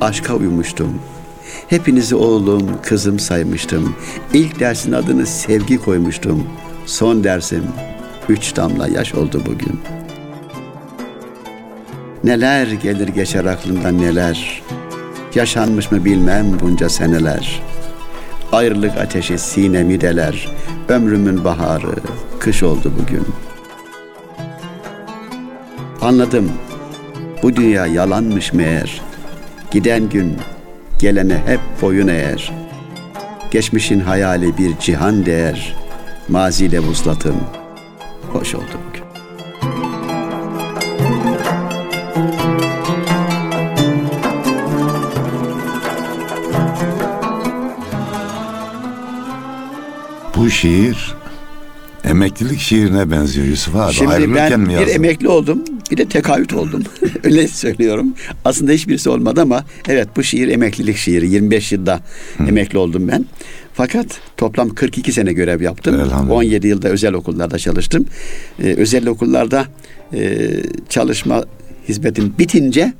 aşka 0.00 0.34
uymuştum. 0.34 0.98
Hepinizi 1.68 2.14
oğlum, 2.14 2.70
kızım 2.82 3.18
saymıştım. 3.18 3.96
İlk 4.32 4.60
dersin 4.60 4.92
adını 4.92 5.26
sevgi 5.26 5.78
koymuştum. 5.78 6.46
Son 6.86 7.24
dersim 7.24 7.64
üç 8.28 8.56
damla 8.56 8.88
yaş 8.88 9.14
oldu 9.14 9.42
bugün. 9.46 9.80
Neler 12.24 12.66
gelir 12.66 13.08
geçer 13.08 13.44
aklımdan 13.44 13.98
neler. 13.98 14.62
Yaşanmış 15.34 15.92
mı 15.92 16.04
bilmem 16.04 16.46
bunca 16.60 16.88
seneler. 16.88 17.62
Ayrılık 18.52 18.96
ateşi 18.96 19.38
sinemi 19.38 20.00
deler. 20.00 20.48
Ömrümün 20.88 21.44
baharı 21.44 21.94
kış 22.40 22.62
oldu 22.62 22.92
bugün. 23.02 23.26
Anladım. 26.00 26.52
Bu 27.46 27.56
dünya 27.56 27.86
yalanmış 27.86 28.52
meğer. 28.52 29.02
Giden 29.70 30.08
gün 30.08 30.36
gelene 30.98 31.42
hep 31.46 31.60
boyun 31.82 32.08
eğer. 32.08 32.52
Geçmişin 33.50 34.00
hayali 34.00 34.58
bir 34.58 34.78
cihan 34.78 35.26
değer. 35.26 35.76
Maziyle 36.28 36.80
vuslatım 36.80 37.36
hoş 38.32 38.54
oldu 38.54 38.64
bugün. 38.88 39.04
Bu 50.36 50.50
şiir 50.50 51.16
emeklilik 52.04 52.60
şiirine 52.60 53.10
benziyor 53.10 53.46
Yusuf 53.46 53.76
abi. 53.76 53.92
Şimdi 53.92 54.10
Ayrılırken 54.10 54.50
ben 54.50 54.60
mi 54.60 54.78
bir 54.78 54.94
emekli 54.94 55.28
oldum, 55.28 55.64
bir 55.90 55.96
de 55.96 56.08
tekahüt 56.08 56.54
oldum. 56.54 56.82
Öyle 57.24 57.48
söylüyorum. 57.48 58.14
Aslında 58.44 58.72
hiçbirisi 58.72 59.10
olmadı 59.10 59.40
ama 59.40 59.64
evet 59.88 60.08
bu 60.16 60.22
şiir 60.22 60.48
emeklilik 60.48 60.96
şiiri. 60.96 61.30
25 61.30 61.72
yılda 61.72 62.00
emekli 62.48 62.78
oldum 62.78 63.08
ben. 63.08 63.26
Fakat 63.74 64.06
toplam 64.36 64.68
42 64.68 65.12
sene 65.12 65.32
görev 65.32 65.60
yaptım. 65.62 66.00
Elhamdülillah. 66.00 66.36
17 66.36 66.68
yılda 66.68 66.88
özel 66.88 67.12
okullarda 67.14 67.58
çalıştım. 67.58 68.06
Ee, 68.62 68.74
özel 68.74 69.06
okullarda 69.06 69.64
e, 70.14 70.48
çalışma 70.88 71.44
hizmetim 71.88 72.34
bitince 72.38 72.92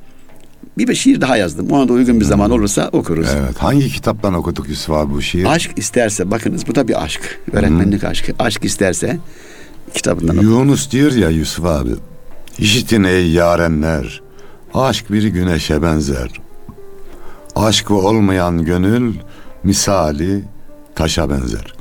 bir 0.79 0.95
şiir 0.95 1.21
daha 1.21 1.37
yazdım. 1.37 1.71
Ona 1.71 1.89
da 1.89 1.93
uygun 1.93 2.21
bir 2.21 2.25
zaman 2.25 2.51
olursa 2.51 2.89
okuruz. 2.93 3.29
Evet. 3.37 3.59
Hangi 3.59 3.89
kitaptan 3.89 4.35
okuduk 4.35 4.69
Yusuf 4.69 4.91
abi 4.91 5.13
bu 5.13 5.23
şiir? 5.23 5.45
Aşk 5.45 5.71
isterse 5.77 6.31
bakınız 6.31 6.67
bu 6.67 6.75
da 6.75 6.89
bir 6.89 7.05
aşk. 7.05 7.41
Öğretmenlik 7.53 8.05
aşkı. 8.05 8.33
Aşk 8.39 8.65
isterse 8.65 9.19
kitabından. 9.95 10.35
Yunus 10.35 10.91
diyor 10.91 11.13
ya 11.13 11.31
Yusuf 11.31 11.65
abi. 11.65 11.91
İşitin 12.59 13.05
ey 13.05 13.31
yarenler. 13.31 14.23
Aşk 14.75 15.13
bir 15.13 15.23
güneşe 15.23 15.83
benzer. 15.83 16.31
Aşkı 17.57 17.95
olmayan 17.95 18.65
gönül 18.65 19.15
misali 19.65 20.45
taşa 20.95 21.31
benzer. 21.31 21.75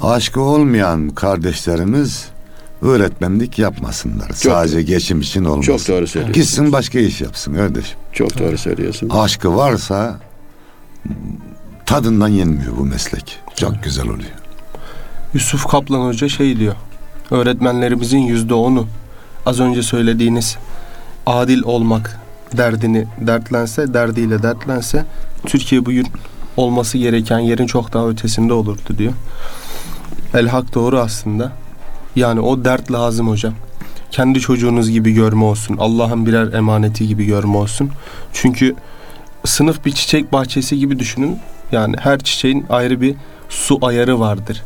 Aşkı 0.00 0.40
olmayan 0.40 1.10
kardeşlerimiz 1.10 2.28
öğretmenlik 2.82 3.58
yapmasınlar. 3.58 4.30
Sadece 4.34 4.82
geçim 4.82 5.20
için 5.20 5.44
olmasın. 5.44 5.76
Çok 5.76 5.88
doğru 5.88 6.06
söylüyorsun. 6.06 6.42
Gitsin 6.42 6.72
başka 6.72 6.98
iş 6.98 7.20
yapsın 7.20 7.54
kardeşim. 7.54 7.98
Çok 8.12 8.38
doğru 8.38 8.58
söylüyorsun. 8.58 9.08
Aşkı 9.08 9.56
varsa 9.56 10.20
tadından 11.86 12.28
yenmiyor 12.28 12.76
bu 12.76 12.84
meslek. 12.84 13.38
Çok 13.56 13.82
güzel 13.84 14.04
oluyor. 14.04 14.30
Yusuf 15.34 15.66
Kaplan 15.66 16.06
Hoca 16.06 16.28
şey 16.28 16.58
diyor. 16.58 16.74
Öğretmenlerimizin 17.30 18.18
yüzde 18.18 18.54
onu 18.54 18.86
az 19.48 19.60
önce 19.60 19.82
söylediğiniz 19.82 20.56
adil 21.26 21.62
olmak 21.62 22.20
derdini 22.56 23.06
dertlense, 23.20 23.94
derdiyle 23.94 24.42
dertlense 24.42 25.04
Türkiye 25.46 25.86
bugün 25.86 26.06
olması 26.56 26.98
gereken 26.98 27.38
yerin 27.38 27.66
çok 27.66 27.92
daha 27.92 28.08
ötesinde 28.08 28.52
olurdu 28.52 28.98
diyor. 28.98 29.12
El 30.34 30.48
hak 30.48 30.74
doğru 30.74 30.98
aslında. 30.98 31.52
Yani 32.16 32.40
o 32.40 32.64
dert 32.64 32.92
lazım 32.92 33.28
hocam. 33.28 33.54
Kendi 34.10 34.40
çocuğunuz 34.40 34.90
gibi 34.90 35.12
görme 35.12 35.44
olsun. 35.44 35.76
Allah'ın 35.76 36.26
birer 36.26 36.52
emaneti 36.52 37.08
gibi 37.08 37.24
görme 37.24 37.56
olsun. 37.56 37.90
Çünkü 38.32 38.74
sınıf 39.44 39.84
bir 39.84 39.92
çiçek 39.92 40.32
bahçesi 40.32 40.78
gibi 40.78 40.98
düşünün. 40.98 41.38
Yani 41.72 41.96
her 42.00 42.18
çiçeğin 42.18 42.66
ayrı 42.70 43.00
bir 43.00 43.14
su 43.48 43.78
ayarı 43.82 44.20
vardır. 44.20 44.62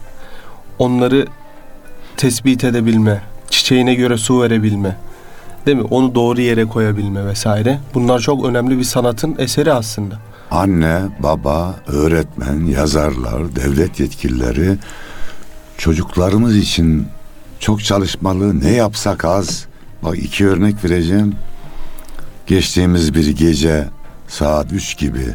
Onları 0.78 1.26
tespit 2.16 2.64
edebilme, 2.64 3.22
çiçeğine 3.52 3.94
göre 3.94 4.16
su 4.16 4.42
verebilme, 4.42 4.96
değil 5.66 5.76
mi? 5.76 5.86
Onu 5.90 6.14
doğru 6.14 6.40
yere 6.40 6.64
koyabilme 6.64 7.26
vesaire. 7.26 7.78
Bunlar 7.94 8.20
çok 8.20 8.44
önemli 8.44 8.78
bir 8.78 8.84
sanatın 8.84 9.36
eseri 9.38 9.72
aslında. 9.72 10.18
Anne, 10.50 11.02
baba, 11.18 11.74
öğretmen, 11.86 12.66
yazarlar, 12.66 13.56
devlet 13.56 14.00
yetkilileri 14.00 14.76
çocuklarımız 15.78 16.56
için 16.56 17.06
çok 17.60 17.84
çalışmalı. 17.84 18.60
Ne 18.60 18.70
yapsak 18.70 19.24
az. 19.24 19.66
Bak 20.02 20.18
iki 20.18 20.46
örnek 20.46 20.84
vereceğim. 20.84 21.34
Geçtiğimiz 22.46 23.14
bir 23.14 23.36
gece 23.36 23.88
saat 24.28 24.72
üç 24.72 24.98
gibi 24.98 25.26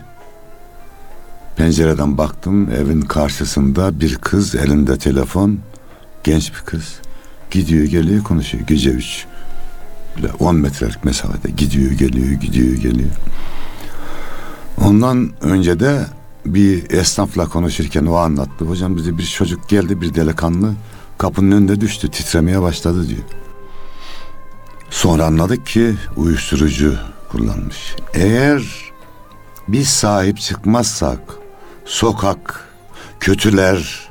pencereden 1.55 2.17
baktım 2.17 2.69
evin 2.71 3.01
karşısında 3.01 3.99
bir 3.99 4.15
kız 4.15 4.55
elinde 4.55 4.97
telefon 4.97 5.59
genç 6.23 6.53
bir 6.53 6.59
kız 6.65 6.99
gidiyor 7.51 7.85
geliyor 7.85 8.23
konuşuyor 8.23 8.63
gece 8.67 8.89
üç 8.89 9.25
böyle 10.15 10.33
10 10.33 10.55
metrelik 10.55 11.05
mesafede 11.05 11.51
gidiyor 11.51 11.91
geliyor 11.91 12.31
gidiyor 12.31 12.75
geliyor 12.75 13.11
Ondan 14.81 15.31
önce 15.41 15.79
de 15.79 16.05
bir 16.45 16.91
esnafla 16.91 17.47
konuşurken 17.47 18.05
o 18.05 18.15
anlattı. 18.15 18.65
Hocam 18.65 18.97
bize 18.97 19.17
bir 19.17 19.25
çocuk 19.25 19.69
geldi 19.69 20.01
bir 20.01 20.13
delikanlı 20.13 20.73
kapının 21.17 21.51
önünde 21.51 21.81
düştü 21.81 22.11
titremeye 22.11 22.61
başladı 22.61 23.09
diyor. 23.09 23.23
Sonra 24.89 25.25
anladık 25.25 25.65
ki 25.65 25.95
uyuşturucu 26.15 26.95
kullanmış. 27.31 27.95
Eğer 28.13 28.91
biz 29.67 29.87
sahip 29.87 30.39
çıkmazsak 30.39 31.19
sokak 31.85 32.67
kötüler 33.19 34.06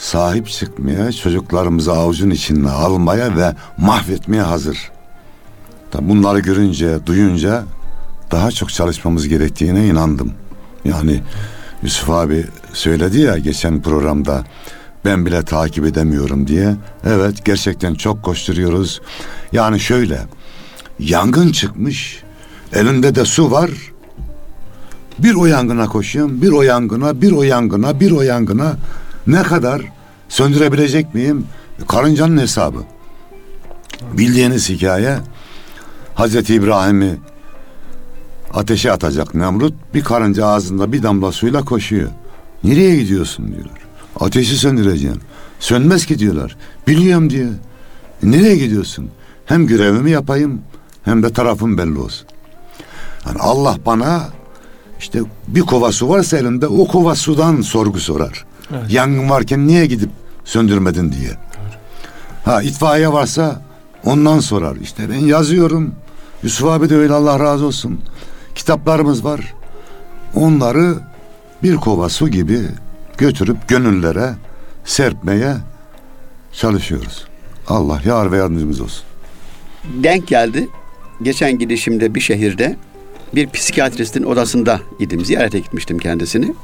sahip 0.00 0.48
çıkmaya 0.48 1.12
çocuklarımızı 1.12 1.92
avucun 1.92 2.30
içine 2.30 2.70
almaya 2.70 3.36
ve 3.36 3.54
mahvetmeye 3.78 4.42
hazır. 4.42 4.90
Bunları 6.00 6.40
görünce, 6.40 7.06
duyunca 7.06 7.64
daha 8.30 8.50
çok 8.50 8.70
çalışmamız 8.70 9.28
gerektiğine 9.28 9.86
inandım. 9.86 10.32
Yani 10.84 11.22
Yusuf 11.82 12.10
abi 12.10 12.46
söyledi 12.72 13.20
ya 13.20 13.38
geçen 13.38 13.82
programda 13.82 14.44
ben 15.04 15.26
bile 15.26 15.42
takip 15.42 15.84
edemiyorum 15.84 16.46
diye. 16.46 16.74
Evet 17.04 17.44
gerçekten 17.44 17.94
çok 17.94 18.22
koşturuyoruz. 18.22 19.00
Yani 19.52 19.80
şöyle 19.80 20.20
yangın 20.98 21.52
çıkmış 21.52 22.22
elinde 22.72 23.14
de 23.14 23.24
su 23.24 23.50
var. 23.50 23.70
Bir 25.18 25.34
o 25.34 25.46
yangına 25.46 25.86
koşuyorum, 25.86 26.42
bir 26.42 26.52
o 26.52 26.62
yangına, 26.62 27.22
bir 27.22 27.32
o 27.32 27.42
yangına, 27.42 28.00
bir 28.00 28.10
o 28.10 28.22
yangına. 28.22 28.76
Ne 29.30 29.42
kadar 29.42 29.82
söndürebilecek 30.28 31.14
miyim? 31.14 31.46
Karıncanın 31.88 32.38
hesabı. 32.38 32.78
Bildiğiniz 34.12 34.68
hikaye 34.68 35.18
Hazreti 36.14 36.54
İbrahim'i 36.54 37.16
ateşe 38.54 38.92
atacak 38.92 39.34
Nemrut 39.34 39.74
bir 39.94 40.04
karınca 40.04 40.46
ağzında 40.46 40.92
bir 40.92 41.02
damla 41.02 41.32
suyla 41.32 41.64
koşuyor. 41.64 42.10
Nereye 42.64 42.96
gidiyorsun 42.96 43.48
diyorlar. 43.48 43.78
Ateşi 44.20 44.56
söndüreceğim. 44.56 45.20
Sönmez 45.60 46.06
ki 46.06 46.18
diyorlar. 46.18 46.56
Biliyorum 46.86 47.30
diyor. 47.30 47.50
Nereye 48.22 48.56
gidiyorsun? 48.56 49.10
Hem 49.44 49.66
görevimi 49.66 50.10
yapayım 50.10 50.62
hem 51.02 51.22
de 51.22 51.32
tarafım 51.32 51.78
belli 51.78 51.98
olsun. 51.98 52.26
Yani 53.26 53.38
Allah 53.40 53.76
bana 53.86 54.28
işte 54.98 55.20
bir 55.48 55.60
kova 55.60 55.92
su 55.92 56.08
varsa 56.08 56.38
elimde 56.38 56.66
o 56.66 56.88
kova 56.88 57.14
sudan 57.14 57.60
sorgu 57.60 58.00
sorar. 58.00 58.49
Evet. 58.70 58.92
Yangın 58.92 59.30
varken 59.30 59.66
niye 59.66 59.86
gidip 59.86 60.10
söndürmedin 60.44 61.12
diye. 61.12 61.30
Ha 62.44 62.62
itfaiye 62.62 63.12
varsa 63.12 63.62
ondan 64.04 64.40
sorar. 64.40 64.76
İşte 64.76 65.10
ben 65.10 65.18
yazıyorum. 65.18 65.94
Yusuf 66.42 66.68
abi 66.68 66.90
de 66.90 66.96
öyle 66.96 67.12
Allah 67.12 67.40
razı 67.40 67.66
olsun. 67.66 68.00
Kitaplarımız 68.54 69.24
var. 69.24 69.54
Onları 70.34 70.98
bir 71.62 71.76
kova 71.76 72.08
su 72.08 72.28
gibi 72.28 72.60
götürüp 73.18 73.68
gönüllere 73.68 74.34
serpmeye 74.84 75.56
çalışıyoruz. 76.52 77.24
Allah 77.68 78.00
yar 78.04 78.32
ve 78.32 78.36
yardımcımız 78.36 78.80
olsun. 78.80 79.04
Denk 80.02 80.26
geldi. 80.26 80.68
Geçen 81.22 81.58
gidişimde 81.58 82.14
bir 82.14 82.20
şehirde 82.20 82.76
bir 83.34 83.50
psikiyatristin 83.50 84.22
odasında 84.22 84.80
idim. 84.98 85.24
Ziyarete 85.24 85.58
gitmiştim 85.58 85.98
kendisini. 85.98 86.54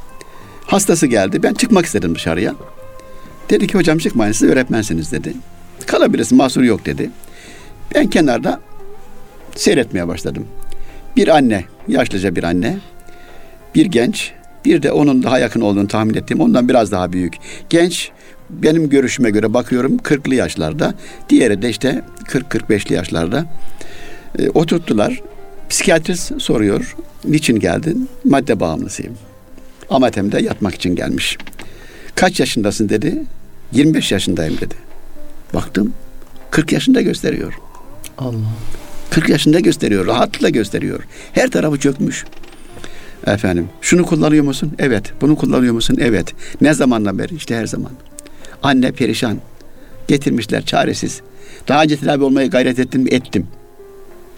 Hastası 0.67 1.07
geldi. 1.07 1.43
Ben 1.43 1.55
çıkmak 1.55 1.87
istedim 1.87 2.15
dışarıya. 2.15 2.55
Dedi 3.51 3.67
ki 3.67 3.79
hocam 3.79 3.99
çıkmayın 3.99 4.33
siz 4.33 4.51
öğretmensiniz 4.51 5.13
dedi. 5.13 5.33
Kalabilirsin 5.87 6.39
mahsur 6.39 6.63
yok 6.63 6.87
dedi. 6.87 7.11
Ben 7.95 8.11
kenarda 8.11 8.61
seyretmeye 9.55 10.09
başladım. 10.09 10.47
Bir 11.17 11.29
anne, 11.29 11.65
yaşlıca 11.89 12.37
bir 12.37 12.45
anne, 12.45 12.79
bir 13.75 13.87
genç, 13.87 14.33
bir 14.65 14.83
de 14.83 14.93
onun 14.93 15.23
daha 15.23 15.39
yakın 15.39 15.61
olduğunu 15.61 15.89
tahmin 15.89 16.15
ettiğim 16.15 16.41
ondan 16.41 16.69
biraz 16.69 16.93
daha 16.93 17.13
büyük. 17.13 17.35
Genç 17.71 18.11
benim 18.51 18.89
görüşüme 18.91 19.31
göre 19.31 19.55
bakıyorum 19.55 19.97
40'lı 19.97 20.35
yaşlarda. 20.35 20.95
Diğeri 21.29 21.63
de 21.63 21.71
işte 21.71 22.03
40-45'li 22.25 22.95
yaşlarda. 22.95 23.47
E, 24.39 24.51
oturttular. 24.51 25.23
Psikiyatrist 25.69 26.43
soruyor. 26.43 26.97
Niçin 27.25 27.61
geldin? 27.61 28.09
Madde 28.25 28.61
bağımlısıyım. 28.61 29.15
Amatem'de 29.91 30.43
yatmak 30.43 30.75
için 30.75 30.97
gelmiş. 30.97 31.39
Kaç 32.15 32.41
yaşındasın 32.41 32.89
dedi. 32.89 33.23
25 33.73 34.13
yaşındayım 34.13 34.57
dedi. 34.61 34.75
Baktım 35.55 35.93
40 36.51 36.73
yaşında 36.73 37.01
gösteriyor. 37.01 37.55
Allah. 38.19 38.53
40 39.11 39.29
yaşında 39.29 39.61
gösteriyor. 39.61 40.07
Rahatlıkla 40.07 40.49
gösteriyor. 40.49 41.01
Her 41.33 41.51
tarafı 41.51 41.79
çökmüş. 41.79 42.25
Efendim 43.27 43.69
şunu 43.81 44.07
kullanıyor 44.07 44.45
musun? 44.45 44.73
Evet. 44.79 45.13
Bunu 45.21 45.37
kullanıyor 45.37 45.75
musun? 45.75 45.97
Evet. 46.01 46.35
Ne 46.61 46.75
zamandan 46.75 47.19
beri? 47.19 47.35
İşte 47.35 47.57
her 47.57 47.67
zaman. 47.67 47.93
Anne 48.63 48.93
perişan. 48.93 49.39
Getirmişler 50.09 50.65
çaresiz. 50.65 51.21
Daha 51.69 51.83
önce 51.83 51.97
tedavi 51.97 52.25
olmaya 52.25 52.47
gayret 52.47 52.79
ettim 52.79 53.03
mi? 53.03 53.11
Ettim. 53.11 53.47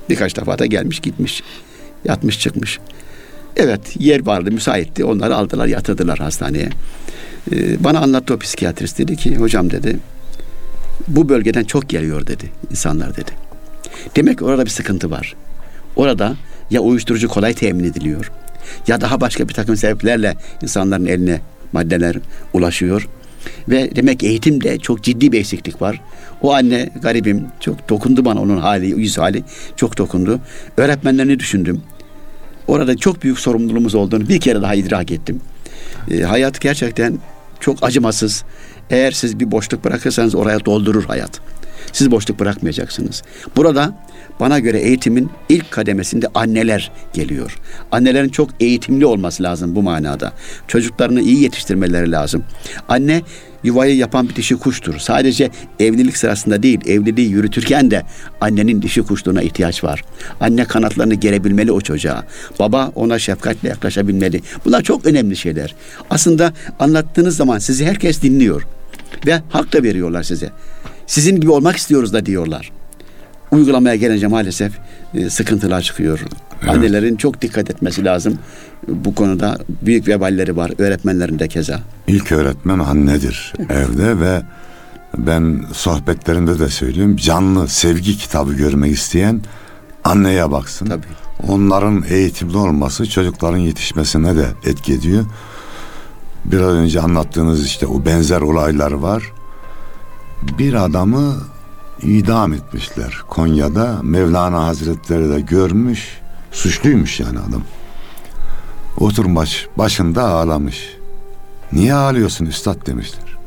Birkaç 0.08 0.36
defa 0.36 0.58
da 0.58 0.66
gelmiş 0.66 1.00
gitmiş. 1.00 1.42
Yatmış 2.04 2.40
çıkmış. 2.40 2.78
Evet 3.58 3.96
yer 3.98 4.26
vardı 4.26 4.52
müsaitti. 4.52 5.04
Onları 5.04 5.36
aldılar 5.36 5.66
yatırdılar 5.66 6.18
hastaneye. 6.18 6.68
Ee, 7.52 7.84
bana 7.84 7.98
anlattı 7.98 8.34
o 8.34 8.38
psikiyatrist 8.38 8.98
dedi 8.98 9.16
ki 9.16 9.36
hocam 9.36 9.70
dedi 9.70 9.98
bu 11.08 11.28
bölgeden 11.28 11.64
çok 11.64 11.88
geliyor 11.88 12.26
dedi 12.26 12.50
insanlar 12.70 13.16
dedi. 13.16 13.30
Demek 14.16 14.42
orada 14.42 14.64
bir 14.64 14.70
sıkıntı 14.70 15.10
var. 15.10 15.34
Orada 15.96 16.36
ya 16.70 16.80
uyuşturucu 16.80 17.28
kolay 17.28 17.54
temin 17.54 17.84
ediliyor 17.84 18.30
ya 18.86 19.00
daha 19.00 19.20
başka 19.20 19.48
bir 19.48 19.54
takım 19.54 19.76
sebeplerle 19.76 20.34
insanların 20.62 21.06
eline 21.06 21.40
maddeler 21.72 22.16
ulaşıyor. 22.52 23.08
Ve 23.68 23.96
demek 23.96 24.22
eğitimde 24.22 24.78
çok 24.78 25.02
ciddi 25.02 25.32
bir 25.32 25.40
eksiklik 25.40 25.82
var. 25.82 26.00
O 26.42 26.54
anne 26.54 26.90
garibim 27.02 27.46
çok 27.60 27.88
dokundu 27.88 28.24
bana 28.24 28.40
onun 28.40 28.58
hali, 28.58 29.00
yüz 29.00 29.18
hali 29.18 29.44
çok 29.76 29.98
dokundu. 29.98 30.40
Öğretmenlerini 30.76 31.38
düşündüm. 31.38 31.82
Orada 32.68 32.96
çok 32.96 33.22
büyük 33.22 33.38
sorumluluğumuz 33.38 33.94
olduğunu 33.94 34.28
bir 34.28 34.40
kere 34.40 34.62
daha 34.62 34.74
idrak 34.74 35.10
ettim. 35.10 35.40
E, 36.10 36.20
hayat 36.20 36.60
gerçekten 36.60 37.18
çok 37.60 37.78
acımasız. 37.82 38.44
Eğer 38.90 39.12
siz 39.12 39.40
bir 39.40 39.50
boşluk 39.50 39.84
bırakırsanız 39.84 40.34
oraya 40.34 40.64
doldurur 40.64 41.04
hayat. 41.04 41.40
Siz 41.92 42.10
boşluk 42.10 42.40
bırakmayacaksınız. 42.40 43.22
Burada 43.56 43.94
bana 44.40 44.58
göre 44.58 44.78
eğitimin 44.78 45.30
ilk 45.48 45.70
kademesinde 45.70 46.26
anneler 46.34 46.92
geliyor. 47.12 47.58
Annelerin 47.92 48.28
çok 48.28 48.50
eğitimli 48.60 49.06
olması 49.06 49.42
lazım 49.42 49.74
bu 49.74 49.82
manada. 49.82 50.32
Çocuklarını 50.68 51.20
iyi 51.20 51.42
yetiştirmeleri 51.42 52.10
lazım. 52.10 52.44
Anne 52.88 53.22
yuvayı 53.64 53.96
yapan 53.96 54.28
bir 54.28 54.36
dişi 54.36 54.56
kuştur. 54.56 54.98
Sadece 54.98 55.50
evlilik 55.80 56.16
sırasında 56.16 56.62
değil, 56.62 56.80
evliliği 56.86 57.30
yürütürken 57.30 57.90
de 57.90 58.02
annenin 58.40 58.82
dişi 58.82 59.02
kuşluğuna 59.02 59.42
ihtiyaç 59.42 59.84
var. 59.84 60.04
Anne 60.40 60.64
kanatlarını 60.64 61.14
gerebilmeli 61.14 61.72
o 61.72 61.80
çocuğa. 61.80 62.24
Baba 62.58 62.92
ona 62.94 63.18
şefkatle 63.18 63.68
yaklaşabilmeli. 63.68 64.42
Bunlar 64.64 64.82
çok 64.82 65.06
önemli 65.06 65.36
şeyler. 65.36 65.74
Aslında 66.10 66.52
anlattığınız 66.78 67.36
zaman 67.36 67.58
sizi 67.58 67.86
herkes 67.86 68.22
dinliyor 68.22 68.66
ve 69.26 69.42
hak 69.48 69.72
da 69.72 69.82
veriyorlar 69.82 70.22
size. 70.22 70.50
Sizin 71.06 71.40
gibi 71.40 71.50
olmak 71.50 71.76
istiyoruz 71.76 72.12
da 72.12 72.26
diyorlar. 72.26 72.72
Uygulamaya 73.50 73.96
gelince 73.96 74.26
maalesef 74.26 74.72
e, 75.14 75.30
sıkıntılar 75.30 75.82
çıkıyor. 75.82 76.20
Evet. 76.62 76.70
Annelerin 76.70 77.16
çok 77.16 77.42
dikkat 77.42 77.70
etmesi 77.70 78.04
lazım. 78.04 78.38
Bu 78.88 79.14
konuda 79.14 79.58
büyük 79.82 80.08
veballeri 80.08 80.56
var. 80.56 80.72
Öğretmenlerin 80.78 81.38
de 81.38 81.48
keza. 81.48 81.80
İlk 82.06 82.32
öğretmen 82.32 82.78
annedir 82.78 83.52
evde 83.70 84.20
ve 84.20 84.42
ben 85.18 85.64
sohbetlerimde 85.72 86.58
de 86.58 86.68
söylüyorum. 86.68 87.16
Canlı 87.16 87.68
sevgi 87.68 88.18
kitabı 88.18 88.54
görmek 88.54 88.92
isteyen 88.92 89.40
anneye 90.04 90.50
baksın. 90.50 90.86
Tabii. 90.86 91.06
Onların 91.48 92.04
eğitimli 92.08 92.56
olması 92.56 93.10
çocukların 93.10 93.58
yetişmesine 93.58 94.36
de 94.36 94.46
etki 94.64 94.94
ediyor. 94.94 95.24
Biraz 96.44 96.72
önce 96.72 97.00
anlattığınız 97.00 97.66
işte 97.66 97.86
o 97.86 98.06
benzer 98.06 98.40
olaylar 98.40 98.92
var. 98.92 99.22
Bir 100.58 100.74
adamı 100.74 101.36
idam 102.02 102.52
etmişler 102.52 103.22
Konya'da. 103.28 103.98
Mevlana 104.02 104.64
Hazretleri 104.64 105.30
de 105.30 105.40
görmüş. 105.40 106.18
Suçluymuş 106.52 107.20
yani 107.20 107.38
adam. 107.38 107.62
Oturmuş 109.00 109.66
başında 109.76 110.24
ağlamış. 110.24 110.96
Niye 111.72 111.94
ağlıyorsun 111.94 112.46
üstad 112.46 112.86
demişler. 112.86 113.38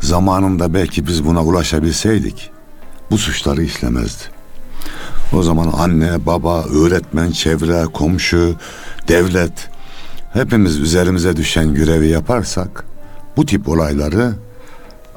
Zamanında 0.00 0.74
belki 0.74 1.06
biz 1.06 1.26
buna 1.26 1.44
ulaşabilseydik 1.44 2.50
bu 3.10 3.18
suçları 3.18 3.62
işlemezdi. 3.62 4.22
O 5.32 5.42
zaman 5.42 5.72
anne, 5.76 6.26
baba, 6.26 6.64
öğretmen, 6.64 7.30
çevre, 7.30 7.84
komşu, 7.84 8.56
devlet 9.08 9.68
hepimiz 10.32 10.76
üzerimize 10.76 11.36
düşen 11.36 11.74
görevi 11.74 12.08
yaparsak 12.08 12.84
bu 13.36 13.46
tip 13.46 13.68
olayları 13.68 14.32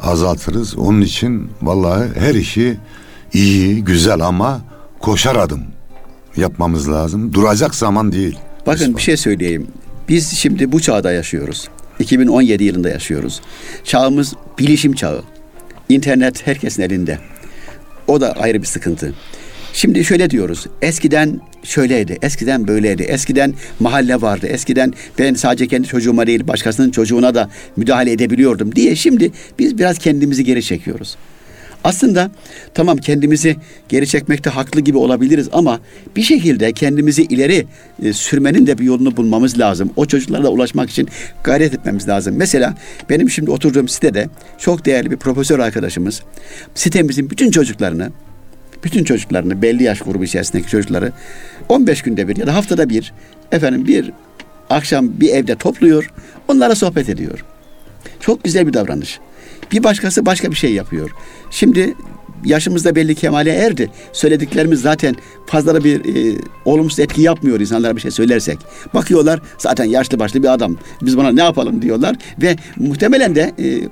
azaltırız. 0.01 0.77
Onun 0.77 1.01
için 1.01 1.49
vallahi 1.61 2.09
her 2.19 2.35
işi 2.35 2.77
iyi, 3.33 3.83
güzel 3.83 4.21
ama 4.21 4.61
koşar 4.99 5.35
adım 5.35 5.63
yapmamız 6.37 6.91
lazım. 6.91 7.33
Duracak 7.33 7.75
zaman 7.75 8.11
değil. 8.11 8.37
Bakın 8.65 8.97
bir 8.97 9.01
şey 9.01 9.17
söyleyeyim. 9.17 9.67
Biz 10.09 10.31
şimdi 10.31 10.71
bu 10.71 10.79
çağda 10.79 11.11
yaşıyoruz. 11.11 11.67
2017 11.99 12.63
yılında 12.63 12.89
yaşıyoruz. 12.89 13.41
Çağımız 13.83 14.33
bilişim 14.59 14.93
çağı. 14.93 15.23
İnternet 15.89 16.47
herkesin 16.47 16.81
elinde. 16.81 17.19
O 18.07 18.21
da 18.21 18.31
ayrı 18.31 18.61
bir 18.61 18.67
sıkıntı. 18.67 19.13
Şimdi 19.73 20.05
şöyle 20.05 20.29
diyoruz. 20.29 20.67
Eskiden 20.81 21.41
şöyleydi, 21.63 22.17
eskiden 22.21 22.67
böyleydi, 22.67 23.03
eskiden 23.03 23.53
mahalle 23.79 24.21
vardı, 24.21 24.47
eskiden 24.47 24.93
ben 25.19 25.33
sadece 25.33 25.67
kendi 25.67 25.87
çocuğuma 25.87 26.27
değil 26.27 26.47
başkasının 26.47 26.91
çocuğuna 26.91 27.35
da 27.35 27.49
müdahale 27.75 28.11
edebiliyordum 28.11 28.75
diye 28.75 28.95
şimdi 28.95 29.31
biz 29.59 29.77
biraz 29.77 29.97
kendimizi 29.97 30.43
geri 30.43 30.63
çekiyoruz. 30.63 31.17
Aslında 31.83 32.31
tamam 32.73 32.97
kendimizi 32.97 33.55
geri 33.89 34.07
çekmekte 34.07 34.49
haklı 34.49 34.81
gibi 34.81 34.97
olabiliriz 34.97 35.49
ama 35.51 35.79
bir 36.15 36.21
şekilde 36.21 36.73
kendimizi 36.73 37.23
ileri 37.23 37.65
e, 38.03 38.13
sürmenin 38.13 38.67
de 38.67 38.77
bir 38.77 38.83
yolunu 38.83 39.17
bulmamız 39.17 39.59
lazım. 39.59 39.91
O 39.95 40.05
çocuklara 40.05 40.43
da 40.43 40.51
ulaşmak 40.51 40.89
için 40.89 41.09
gayret 41.43 41.73
etmemiz 41.73 42.07
lazım. 42.07 42.35
Mesela 42.37 42.77
benim 43.09 43.29
şimdi 43.29 43.51
oturduğum 43.51 43.87
sitede 43.87 44.29
çok 44.57 44.85
değerli 44.85 45.11
bir 45.11 45.17
profesör 45.17 45.59
arkadaşımız 45.59 46.21
sitemizin 46.75 47.29
bütün 47.29 47.51
çocuklarını 47.51 48.11
bütün 48.83 49.03
çocuklarını 49.03 49.61
belli 49.61 49.83
yaş 49.83 50.01
grubu 50.01 50.23
içerisindeki 50.23 50.67
çocukları 50.67 51.11
15 51.69 52.01
günde 52.01 52.27
bir 52.27 52.37
ya 52.37 52.47
da 52.47 52.55
haftada 52.55 52.89
bir 52.89 53.13
efendim 53.51 53.87
bir 53.87 54.11
akşam 54.69 55.09
bir 55.19 55.29
evde 55.29 55.55
topluyor. 55.55 56.11
Onlara 56.47 56.75
sohbet 56.75 57.09
ediyor. 57.09 57.45
Çok 58.19 58.43
güzel 58.43 58.67
bir 58.67 58.73
davranış. 58.73 59.19
Bir 59.71 59.83
başkası 59.83 60.25
başka 60.25 60.51
bir 60.51 60.55
şey 60.55 60.73
yapıyor. 60.73 61.09
Şimdi 61.51 61.95
yaşımızda 62.45 62.95
belli 62.95 63.15
kemale 63.15 63.51
erdi. 63.51 63.91
Söylediklerimiz 64.13 64.81
zaten 64.81 65.15
fazla 65.45 65.75
da 65.75 65.83
bir 65.83 65.99
e, 65.99 66.37
olumsuz 66.65 66.99
etki 66.99 67.21
yapmıyor 67.21 67.59
insanlara 67.59 67.95
bir 67.95 68.01
şey 68.01 68.11
söylersek. 68.11 68.57
Bakıyorlar 68.93 69.39
zaten 69.57 69.85
yaşlı 69.85 70.19
başlı 70.19 70.43
bir 70.43 70.53
adam. 70.53 70.77
Biz 71.01 71.17
buna 71.17 71.31
ne 71.31 71.43
yapalım 71.43 71.81
diyorlar 71.81 72.15
ve 72.41 72.55
muhtemelen 72.77 73.35
de 73.35 73.53
e, 73.59 73.89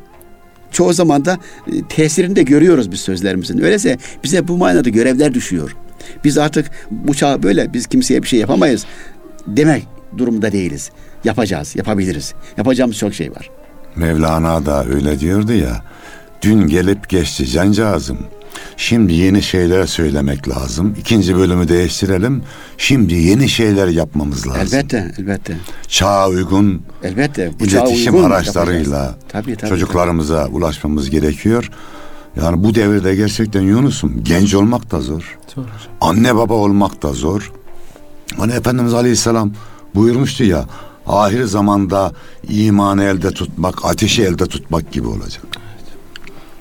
çoğu 0.72 0.94
zaman 0.94 1.26
da 1.26 1.38
e, 1.68 1.72
tesirini 1.90 2.36
de 2.36 2.44
görüyoruz 2.44 2.92
biz 2.92 3.00
sözlerimizin. 3.00 3.62
Öyleyse 3.62 3.98
bize 4.24 4.48
bu 4.48 4.58
manada 4.58 4.90
görevler 4.90 5.34
düşüyor. 5.34 5.76
Biz 6.24 6.38
artık 6.38 6.72
bu 6.92 7.14
çağ 7.14 7.44
böyle 7.44 7.74
biz 7.74 7.88
kimseye 7.88 8.24
bir 8.24 8.28
şey 8.28 8.40
yapamayız 8.40 8.86
demek 9.48 9.88
durumda 10.18 10.52
değiliz. 10.52 10.92
Yapacağız, 11.24 11.76
yapabiliriz. 11.76 12.34
Yapacağımız 12.58 12.98
çok 12.98 13.14
şey 13.14 13.32
var. 13.32 13.50
Mevlana 13.96 14.66
da 14.66 14.86
öyle 14.86 15.20
diyordu 15.20 15.54
ya. 15.54 15.84
Dün 16.42 16.68
gelip 16.68 17.10
geçti 17.10 17.48
cancağızım. 17.48 18.18
Şimdi 18.78 19.14
yeni 19.14 19.42
şeyler 19.42 19.86
söylemek 19.86 20.50
lazım. 20.50 20.96
İkinci 21.00 21.36
bölümü 21.36 21.68
değiştirelim. 21.68 22.44
Şimdi 22.78 23.14
yeni 23.14 23.50
şeyler 23.50 23.88
yapmamız 23.88 24.48
lazım. 24.48 24.62
Elbette, 24.62 25.12
elbette. 25.20 25.58
Çağa 25.88 26.30
uygun 26.30 26.82
Elbette. 27.04 27.52
Bu 27.60 27.64
iletişim 27.66 28.16
uygun 28.16 28.32
araçlarıyla 28.32 28.98
yapacağız. 28.98 29.16
tabii, 29.30 29.56
tabii, 29.56 29.70
çocuklarımıza 29.70 30.48
ulaşmamız 30.48 31.10
gerekiyor. 31.10 31.70
Yani 32.42 32.64
bu 32.64 32.76
devirde 32.76 33.16
gerçekten 33.16 33.62
Yunus'um 33.62 34.24
genç 34.24 34.56
olmak 34.56 34.92
da 34.92 35.02
zor. 35.02 35.38
Zor. 35.56 35.64
Anne 36.02 36.36
baba 36.36 36.54
olmak 36.54 37.04
da 37.04 37.14
zor. 37.14 37.52
Hani 38.38 38.54
Efendimiz 38.54 38.94
Aleyhisselam 38.94 39.54
buyurmuştu 39.96 40.44
ya 40.44 40.66
ahir 41.08 41.44
zamanda 41.44 42.12
imanı 42.50 43.04
elde 43.04 43.32
tutmak, 43.32 43.86
ateşi 43.86 44.24
elde 44.24 44.46
tutmak 44.46 44.92
gibi 44.92 45.08
olacak. 45.08 45.44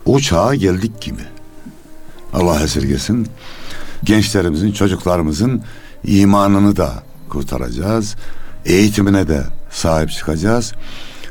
O 0.07 0.21
çağa 0.21 0.55
geldik 0.55 1.01
gibi. 1.01 1.23
Allah 2.33 2.63
esirgesin. 2.63 3.27
Gençlerimizin, 4.05 4.73
çocuklarımızın 4.73 5.63
imanını 6.05 6.77
da 6.77 7.03
kurtaracağız. 7.29 8.17
Eğitimine 8.65 9.29
de 9.29 9.45
sahip 9.71 10.11
çıkacağız. 10.11 10.73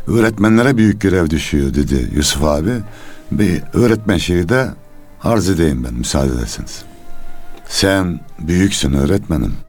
Öğretmenlere 0.07 0.77
büyük 0.77 1.01
görev 1.01 1.29
düşüyor 1.29 1.73
dedi 1.73 2.09
Yusuf 2.15 2.43
abi. 2.43 2.73
Bir 3.31 3.61
öğretmen 3.73 4.17
şeyi 4.17 4.49
de 4.49 4.69
arz 5.23 5.49
edeyim 5.49 5.83
ben 5.83 5.93
müsaade 5.93 6.33
ederseniz. 6.33 6.81
Sen 7.67 8.19
büyüksün 8.39 8.93
öğretmenim. 8.93 9.66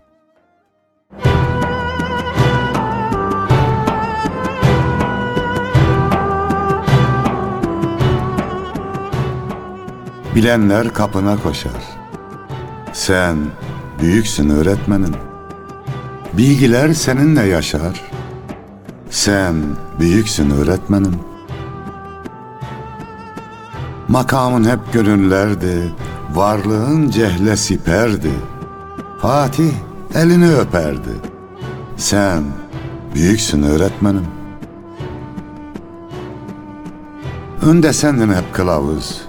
Bilenler 10.39 10.95
kapına 10.95 11.43
koşar. 11.43 11.83
Sen 12.93 13.37
büyüksün 14.01 14.51
öğretmenim. 14.51 15.15
Bilgiler 16.33 16.93
seninle 16.93 17.43
yaşar. 17.43 18.03
Sen 19.11 19.55
büyüksün 20.01 20.51
öğretmenim. 20.51 21.15
Makamın 24.09 24.65
hep 24.65 24.93
gönüllerdi, 24.93 25.95
varlığın 26.35 27.11
cehle 27.11 27.57
siperdi. 27.57 28.33
Fatih 29.23 29.73
elini 30.15 30.55
öperdi. 30.55 31.13
Sen 31.97 32.45
büyüksün 33.15 33.63
öğretmenim. 33.63 34.27
Önde 37.63 37.93
sendin 37.93 38.33
hep 38.33 38.55
kılavuz. 38.55 39.28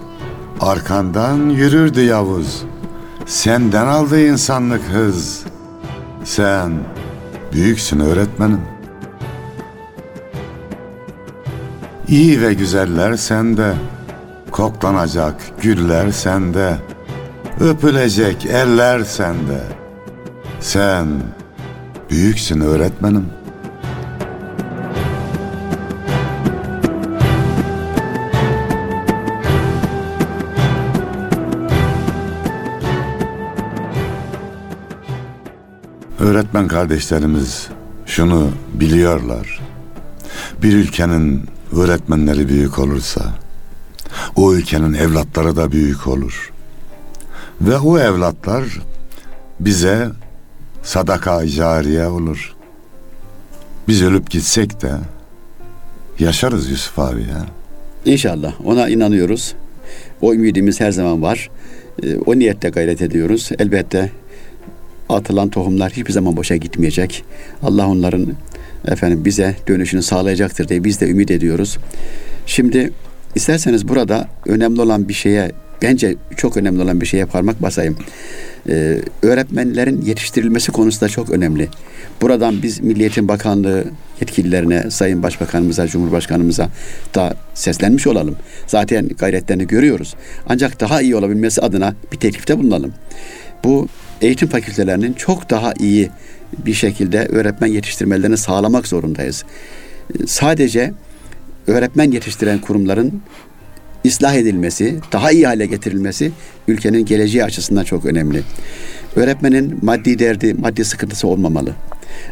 Arkandan 0.60 1.50
yürürdü 1.50 2.02
Yavuz. 2.02 2.64
Senden 3.26 3.88
aldı 3.88 4.28
insanlık 4.28 4.82
hız. 4.82 5.44
Sen 6.24 6.72
büyüksün 7.54 8.00
öğretmenim. 8.00 8.62
İyi 12.08 12.42
ve 12.42 12.54
güzeller 12.54 13.16
sende. 13.16 13.74
Koklanacak 14.52 15.36
güller 15.62 16.12
sende. 16.12 16.78
Öpülecek 17.60 18.46
eller 18.46 19.04
sende. 19.04 19.62
Sen 20.60 21.08
büyüksün 22.10 22.62
öğretmenim. 22.62 23.26
Öğretmen 36.30 36.68
kardeşlerimiz 36.68 37.68
şunu 38.06 38.52
biliyorlar. 38.74 39.62
Bir 40.64 40.74
ülkenin 40.74 41.46
öğretmenleri 41.78 42.50
büyük 42.50 42.80
olursa 42.80 43.22
o 44.36 44.54
ülkenin 44.54 44.94
evlatları 44.94 45.56
da 45.56 45.72
büyük 45.72 46.08
olur. 46.08 46.52
Ve 47.62 47.78
o 47.78 48.00
evlatlar 48.00 48.64
bize 49.60 50.10
sadaka 50.84 51.48
cariye 51.48 52.08
olur. 52.08 52.56
Biz 53.88 54.04
ölüp 54.04 54.30
gitsek 54.30 54.82
de 54.82 54.92
yaşarız 56.20 56.70
Yusuf 56.70 57.00
abi 57.00 57.22
ya. 57.22 57.46
İnşallah 58.06 58.54
ona 58.66 58.90
inanıyoruz. 58.90 59.56
O 60.22 60.34
ümidimiz 60.34 60.80
her 60.80 60.92
zaman 60.92 61.22
var. 61.22 61.50
Ee, 62.04 62.18
O 62.26 62.36
niyette 62.40 62.70
gayret 62.70 63.02
ediyoruz. 63.02 63.50
Elbette 63.60 64.12
atılan 65.10 65.50
tohumlar 65.50 65.92
hiçbir 65.92 66.14
zaman 66.14 66.38
boşa 66.38 66.56
gitmeyecek. 66.56 67.24
Allah 67.64 67.88
onların 67.88 68.28
efendim 68.88 69.26
bize 69.26 69.56
dönüşünü 69.68 70.02
sağlayacaktır 70.02 70.68
diye 70.68 70.84
biz 70.84 71.02
de 71.02 71.10
ümit 71.10 71.32
ediyoruz. 71.32 71.78
Şimdi 72.46 72.92
isterseniz 73.36 73.88
burada 73.88 74.28
önemli 74.46 74.82
olan 74.82 75.10
bir 75.10 75.14
şeye 75.14 75.52
bence 75.82 76.16
çok 76.38 76.58
önemli 76.58 76.82
olan 76.82 77.02
bir 77.02 77.06
şeye 77.06 77.26
parmak 77.26 77.62
basayım. 77.62 77.98
Ee, 78.70 78.98
öğretmenlerin 79.22 80.02
yetiştirilmesi 80.02 80.72
konusu 80.72 81.02
da 81.02 81.10
çok 81.10 81.30
önemli. 81.30 81.68
Buradan 82.22 82.64
biz 82.64 82.80
Milli 82.80 83.02
Eğitim 83.02 83.28
Bakanlığı 83.28 83.84
yetkililerine, 84.22 84.92
Sayın 84.92 85.24
Başbakanımıza, 85.24 85.88
Cumhurbaşkanımıza 85.88 86.70
da 87.16 87.36
seslenmiş 87.54 88.08
olalım. 88.08 88.36
Zaten 88.68 89.08
gayretlerini 89.08 89.68
görüyoruz. 89.68 90.16
Ancak 90.50 90.80
daha 90.80 91.02
iyi 91.02 91.16
olabilmesi 91.16 91.62
adına 91.62 91.96
bir 92.12 92.18
teklifte 92.18 92.60
bulunalım. 92.60 92.94
Bu 93.64 93.88
eğitim 94.22 94.50
fakültelerinin 94.50 95.14
çok 95.14 95.50
daha 95.50 95.74
iyi 95.80 96.10
bir 96.66 96.74
şekilde 96.74 97.26
öğretmen 97.26 97.68
yetiştirmelerini 97.68 98.38
sağlamak 98.38 98.88
zorundayız. 98.88 99.44
Sadece 100.28 100.94
öğretmen 101.68 102.12
yetiştiren 102.12 102.60
kurumların 102.60 103.22
ıslah 104.06 104.36
edilmesi, 104.36 105.00
daha 105.12 105.32
iyi 105.32 105.48
hale 105.48 105.66
getirilmesi 105.66 106.32
ülkenin 106.68 107.06
geleceği 107.06 107.44
açısından 107.44 107.84
çok 107.84 108.06
önemli. 108.06 108.44
Öğretmenin 109.16 109.80
maddi 109.82 110.20
derdi, 110.20 110.54
maddi 110.54 110.86
sıkıntısı 110.86 111.28
olmamalı. 111.28 111.74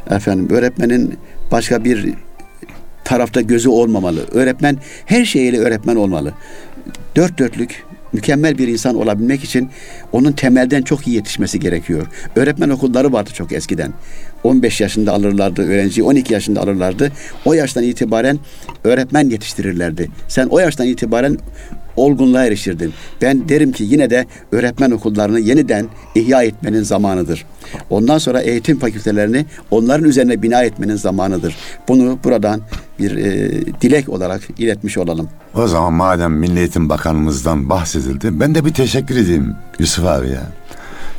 Efendim, 0.09 0.47
öğretmenin 0.49 1.17
başka 1.51 1.83
bir 1.83 2.13
tarafta 3.03 3.41
gözü 3.41 3.69
olmamalı. 3.69 4.25
Öğretmen 4.31 4.77
her 5.05 5.25
şeyiyle 5.25 5.59
öğretmen 5.59 5.95
olmalı. 5.95 6.33
Dört 7.15 7.39
dörtlük 7.39 7.83
mükemmel 8.13 8.57
bir 8.57 8.67
insan 8.67 8.95
olabilmek 8.95 9.43
için 9.43 9.69
onun 10.11 10.31
temelden 10.31 10.81
çok 10.81 11.07
iyi 11.07 11.15
yetişmesi 11.15 11.59
gerekiyor. 11.59 12.07
Öğretmen 12.35 12.69
okulları 12.69 13.13
vardı 13.13 13.29
çok 13.33 13.51
eskiden. 13.51 13.93
15 14.47 14.81
yaşında 14.81 15.13
alırlardı 15.13 15.61
öğrenciyi, 15.61 16.03
12 16.03 16.33
yaşında 16.33 16.61
alırlardı. 16.61 17.11
O 17.45 17.53
yaştan 17.53 17.83
itibaren 17.83 18.39
öğretmen 18.83 19.29
yetiştirirlerdi. 19.29 20.09
Sen 20.27 20.47
o 20.47 20.59
yaştan 20.59 20.87
itibaren 20.87 21.37
olgunluğa 21.95 22.45
erişirdin. 22.45 22.93
Ben 23.21 23.49
derim 23.49 23.71
ki 23.71 23.83
yine 23.83 24.09
de 24.09 24.25
öğretmen 24.51 24.91
okullarını 24.91 25.39
yeniden 25.39 25.87
ihya 26.15 26.43
etmenin 26.43 26.83
zamanıdır. 26.83 27.45
Ondan 27.89 28.17
sonra 28.17 28.41
eğitim 28.41 28.79
fakültelerini 28.79 29.45
onların 29.71 30.05
üzerine 30.05 30.41
bina 30.41 30.63
etmenin 30.63 30.95
zamanıdır. 30.95 31.55
Bunu 31.87 32.19
buradan 32.23 32.61
bir 32.99 33.17
e, 33.17 33.51
dilek 33.81 34.09
olarak 34.09 34.41
iletmiş 34.57 34.97
olalım. 34.97 35.29
O 35.55 35.67
zaman 35.67 35.93
madem 35.93 36.33
Milli 36.33 36.59
Eğitim 36.59 36.89
Bakanımızdan 36.89 37.69
bahsedildi 37.69 38.39
ben 38.39 38.55
de 38.55 38.65
bir 38.65 38.73
teşekkür 38.73 39.15
edeyim 39.15 39.55
Yusuf 39.79 40.05
abi 40.05 40.27
ya. 40.29 40.43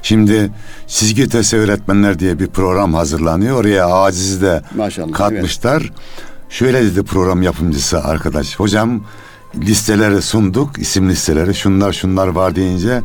Şimdi 0.02 0.50
çizgi 0.86 1.22
ötesi 1.22 1.56
öğretmenler 1.56 2.18
diye 2.18 2.38
bir 2.38 2.46
program 2.46 2.94
hazırlanıyor. 2.94 3.56
Oraya 3.60 3.86
acizi 3.86 4.42
de 4.42 4.62
Maşallah. 4.76 5.12
katmışlar. 5.12 5.92
Şöyle 6.48 6.84
dedi 6.84 7.02
program 7.02 7.42
yapımcısı 7.42 8.04
arkadaş. 8.04 8.56
Hocam 8.60 9.04
listeleri 9.56 10.22
sunduk, 10.22 10.78
isim 10.78 11.08
listeleri. 11.08 11.54
Şunlar 11.54 11.92
şunlar 11.92 12.28
var 12.28 12.56
deyince 12.56 13.02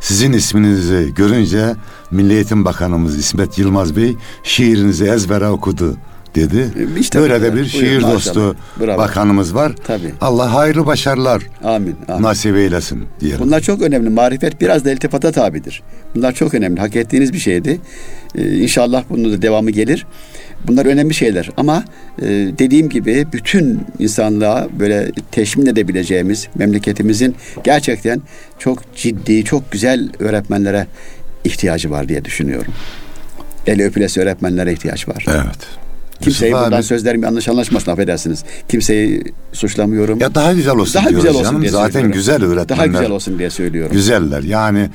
sizin 0.00 0.32
isminizi 0.32 1.12
görünce 1.16 1.74
Milli 2.10 2.32
Eğitim 2.32 2.64
Bakanımız 2.64 3.18
İsmet 3.18 3.58
Yılmaz 3.58 3.96
Bey 3.96 4.16
şiirinizi 4.42 5.04
ezbere 5.04 5.48
okudu 5.48 5.96
dedi. 6.34 6.68
İşte 7.00 7.20
Böyle 7.20 7.42
de 7.42 7.54
bir 7.56 7.64
şiir 7.64 7.94
maşallah. 7.96 8.14
dostu 8.14 8.56
Bravo. 8.80 8.98
bakanımız 8.98 9.54
var. 9.54 9.72
Tabii. 9.86 10.12
Allah 10.20 10.54
hayırlı 10.54 10.86
başarılar 10.86 11.42
Amin. 11.64 11.96
amin. 12.08 12.22
nasip 12.22 12.56
eylesin 12.56 13.04
diyelim. 13.20 13.40
Bunlar 13.40 13.60
çok 13.60 13.82
önemli. 13.82 14.08
Marifet 14.10 14.60
biraz 14.60 14.84
da 14.84 14.92
iltifata 14.92 15.32
tabidir. 15.32 15.82
Bunlar 16.14 16.32
çok 16.32 16.54
önemli. 16.54 16.80
Hak 16.80 16.96
ettiğiniz 16.96 17.32
bir 17.32 17.38
şeydi. 17.38 17.80
Ee, 18.34 18.56
inşallah 18.56 19.04
bunun 19.10 19.32
da 19.32 19.42
devamı 19.42 19.70
gelir. 19.70 20.06
Bunlar 20.66 20.86
önemli 20.86 21.14
şeyler 21.14 21.50
ama 21.56 21.84
e, 22.22 22.24
dediğim 22.58 22.88
gibi 22.88 23.26
bütün 23.32 23.80
insanlığa 23.98 24.68
böyle 24.78 25.10
teşmin 25.30 25.66
edebileceğimiz 25.66 26.48
memleketimizin 26.54 27.34
gerçekten 27.64 28.22
çok 28.58 28.96
ciddi, 28.96 29.44
çok 29.44 29.72
güzel 29.72 30.08
öğretmenlere 30.18 30.86
ihtiyacı 31.44 31.90
var 31.90 32.08
diye 32.08 32.24
düşünüyorum. 32.24 32.72
El 33.66 33.82
öpülesi 33.82 34.20
öğretmenlere 34.20 34.72
ihtiyaç 34.72 35.08
var. 35.08 35.24
Evet. 35.28 35.58
Kimseyi 36.24 36.52
buradan 36.52 36.72
abi- 36.72 36.82
sözlerim 36.82 37.22
yanlış 37.22 37.48
anlaşmasın 37.48 37.90
affedersiniz. 37.90 38.44
Kimseyi 38.68 39.22
suçlamıyorum. 39.52 40.20
Ya 40.20 40.34
daha 40.34 40.52
güzel 40.52 40.76
olsun 40.76 40.94
Daha 40.94 41.08
diyoruz 41.08 41.24
güzel 41.24 41.40
olsun 41.40 41.44
canım. 41.50 41.62
diye 41.62 41.70
Zaten 41.72 41.86
söylüyorum. 41.90 42.12
güzel 42.12 42.44
öğretmenler. 42.44 42.78
Daha 42.78 42.86
güzel 42.86 43.10
olsun 43.10 43.38
diye 43.38 43.50
söylüyorum. 43.50 43.92
Güzeller. 43.92 44.42
Yani 44.42 44.90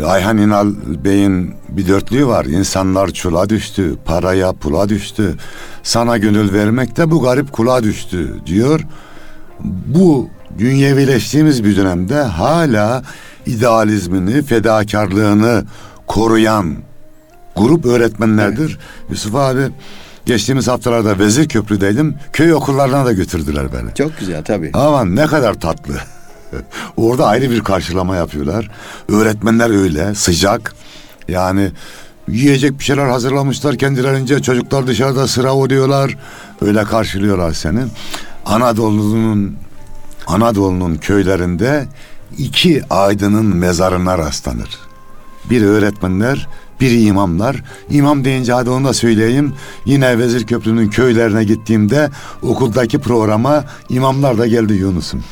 e, 0.00 0.04
Ayhan 0.04 0.38
İnal 0.38 0.74
Bey'in 1.04 1.54
bir 1.68 1.88
dörtlüğü 1.88 2.26
var. 2.26 2.44
İnsanlar 2.44 3.08
çula 3.10 3.48
düştü, 3.48 3.94
paraya 4.04 4.52
pula 4.52 4.88
düştü. 4.88 5.34
Sana 5.82 6.18
gönül 6.18 6.52
vermek 6.52 6.96
de 6.96 7.10
bu 7.10 7.22
garip 7.22 7.52
kula 7.52 7.82
düştü 7.82 8.34
diyor. 8.46 8.80
Bu 9.86 10.28
dünyevileştiğimiz 10.58 11.64
bir 11.64 11.76
dönemde 11.76 12.14
hala 12.14 13.02
idealizmini, 13.46 14.42
fedakarlığını 14.42 15.64
koruyan 16.06 16.74
grup 17.56 17.86
öğretmenlerdir. 17.86 18.78
Yusuf 19.10 19.34
abi 19.34 19.62
geçtiğimiz 20.26 20.68
haftalarda 20.68 21.18
Vezir 21.18 21.48
Köprü'deydim. 21.48 22.14
Köy 22.32 22.54
okullarına 22.54 23.04
da 23.04 23.12
götürdüler 23.12 23.66
beni. 23.72 23.94
Çok 23.94 24.18
güzel 24.18 24.44
tabii. 24.44 24.70
Aman 24.74 25.16
ne 25.16 25.26
kadar 25.26 25.54
tatlı. 25.54 25.94
Orada 26.96 27.26
ayrı 27.26 27.50
bir 27.50 27.60
karşılama 27.60 28.16
yapıyorlar. 28.16 28.70
Öğretmenler 29.08 29.70
öyle 29.82 30.14
sıcak. 30.14 30.74
Yani 31.28 31.70
yiyecek 32.28 32.78
bir 32.78 32.84
şeyler 32.84 33.06
hazırlamışlar 33.06 33.76
kendilerince. 33.76 34.42
Çocuklar 34.42 34.86
dışarıda 34.86 35.28
sıra 35.28 35.54
oluyorlar. 35.54 36.16
Öyle 36.60 36.84
karşılıyorlar 36.84 37.52
seni. 37.52 37.80
Anadolu'nun 38.46 39.56
Anadolu'nun 40.26 40.96
köylerinde 40.96 41.86
iki 42.38 42.82
aydının 42.90 43.56
mezarına 43.56 44.18
rastlanır. 44.18 44.78
Bir 45.50 45.62
öğretmenler, 45.62 46.48
bir 46.80 47.06
imamlar. 47.06 47.62
İmam 47.90 48.24
deyince 48.24 48.52
hadi 48.52 48.70
onu 48.70 48.84
da 48.84 48.92
söyleyeyim. 48.92 49.52
Yine 49.84 50.18
Vezir 50.18 50.46
Köprü'nün 50.46 50.88
köylerine 50.88 51.44
gittiğimde 51.44 52.10
okuldaki 52.42 52.98
programa 52.98 53.64
imamlar 53.88 54.38
da 54.38 54.46
geldi 54.46 54.72
Yunus'um. 54.72 55.24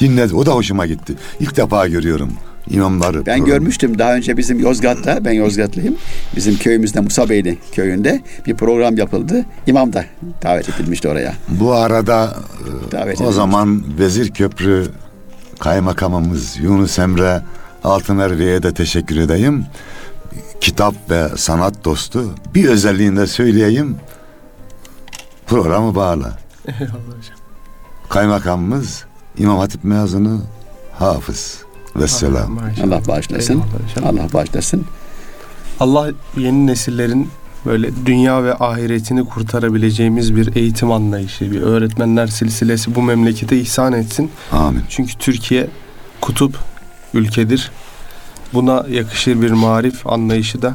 Dinledi. 0.00 0.34
O 0.34 0.46
da 0.46 0.54
hoşuma 0.54 0.86
gitti. 0.86 1.14
İlk 1.40 1.56
defa 1.56 1.88
görüyorum 1.88 2.30
imamları. 2.70 3.16
Ben 3.16 3.38
programı. 3.38 3.46
görmüştüm 3.46 3.98
daha 3.98 4.14
önce 4.14 4.36
bizim 4.36 4.58
Yozgat'ta, 4.58 5.24
ben 5.24 5.32
Yozgatlıyım. 5.32 5.96
Bizim 6.36 6.58
köyümüzde 6.58 7.00
Musabeyli 7.00 7.58
köyünde 7.72 8.22
bir 8.46 8.54
program 8.54 8.96
yapıldı. 8.96 9.44
İmam 9.66 9.92
da 9.92 10.04
davet 10.42 10.68
edilmişti 10.68 11.08
oraya. 11.08 11.34
Bu 11.48 11.72
arada 11.72 12.36
e, 12.88 12.92
Davet 12.92 13.20
o 13.20 13.32
zaman 13.32 13.84
Vezir 13.98 14.30
Köprü 14.30 14.86
kaymakamımız 15.60 16.56
Yunus 16.62 16.98
Emre 16.98 17.42
Altınervi'ye 17.84 18.62
de 18.62 18.74
teşekkür 18.74 19.16
edeyim. 19.16 19.64
Kitap 20.60 20.94
ve 21.10 21.28
sanat 21.36 21.84
dostu. 21.84 22.34
Bir 22.54 22.68
özelliğini 22.68 23.16
de 23.16 23.26
söyleyeyim. 23.26 23.96
Programı 25.46 25.94
bağla. 25.94 26.38
Eyvallah 26.68 26.90
hocam. 26.90 27.38
Kaymakamımız 28.08 29.04
İmam 29.38 29.58
Hatip 29.58 29.84
mezunu 29.84 30.42
Hafız. 30.92 31.64
Vesselam. 31.96 32.58
Allah 32.84 33.06
bağışlasın. 33.08 33.62
Allah 34.04 34.32
bağışlasın. 34.32 34.86
Allah 35.80 36.10
yeni 36.36 36.66
nesillerin 36.66 37.30
böyle 37.66 38.06
dünya 38.06 38.44
ve 38.44 38.54
ahiretini 38.54 39.24
kurtarabileceğimiz 39.24 40.36
bir 40.36 40.56
eğitim 40.56 40.92
anlayışı, 40.92 41.52
bir 41.52 41.62
öğretmenler 41.62 42.26
silsilesi 42.26 42.94
bu 42.94 43.02
memlekete 43.02 43.60
ihsan 43.60 43.92
etsin. 43.92 44.30
Amin. 44.52 44.82
Çünkü 44.88 45.14
Türkiye 45.18 45.68
kutup 46.20 46.58
ülkedir. 47.14 47.70
Buna 48.52 48.84
yakışır 48.90 49.42
bir 49.42 49.50
marif 49.50 50.06
anlayışı 50.06 50.62
da 50.62 50.74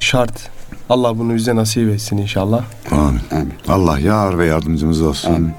şart. 0.00 0.50
Allah 0.90 1.18
bunu 1.18 1.34
bize 1.34 1.56
nasip 1.56 1.88
etsin 1.90 2.16
inşallah. 2.18 2.64
Amin. 2.90 3.20
Amin. 3.32 3.52
Allah 3.68 3.98
yar 3.98 4.38
ve 4.38 4.46
yardımcımız 4.46 5.02
olsun. 5.02 5.34
Amin. 5.34 5.52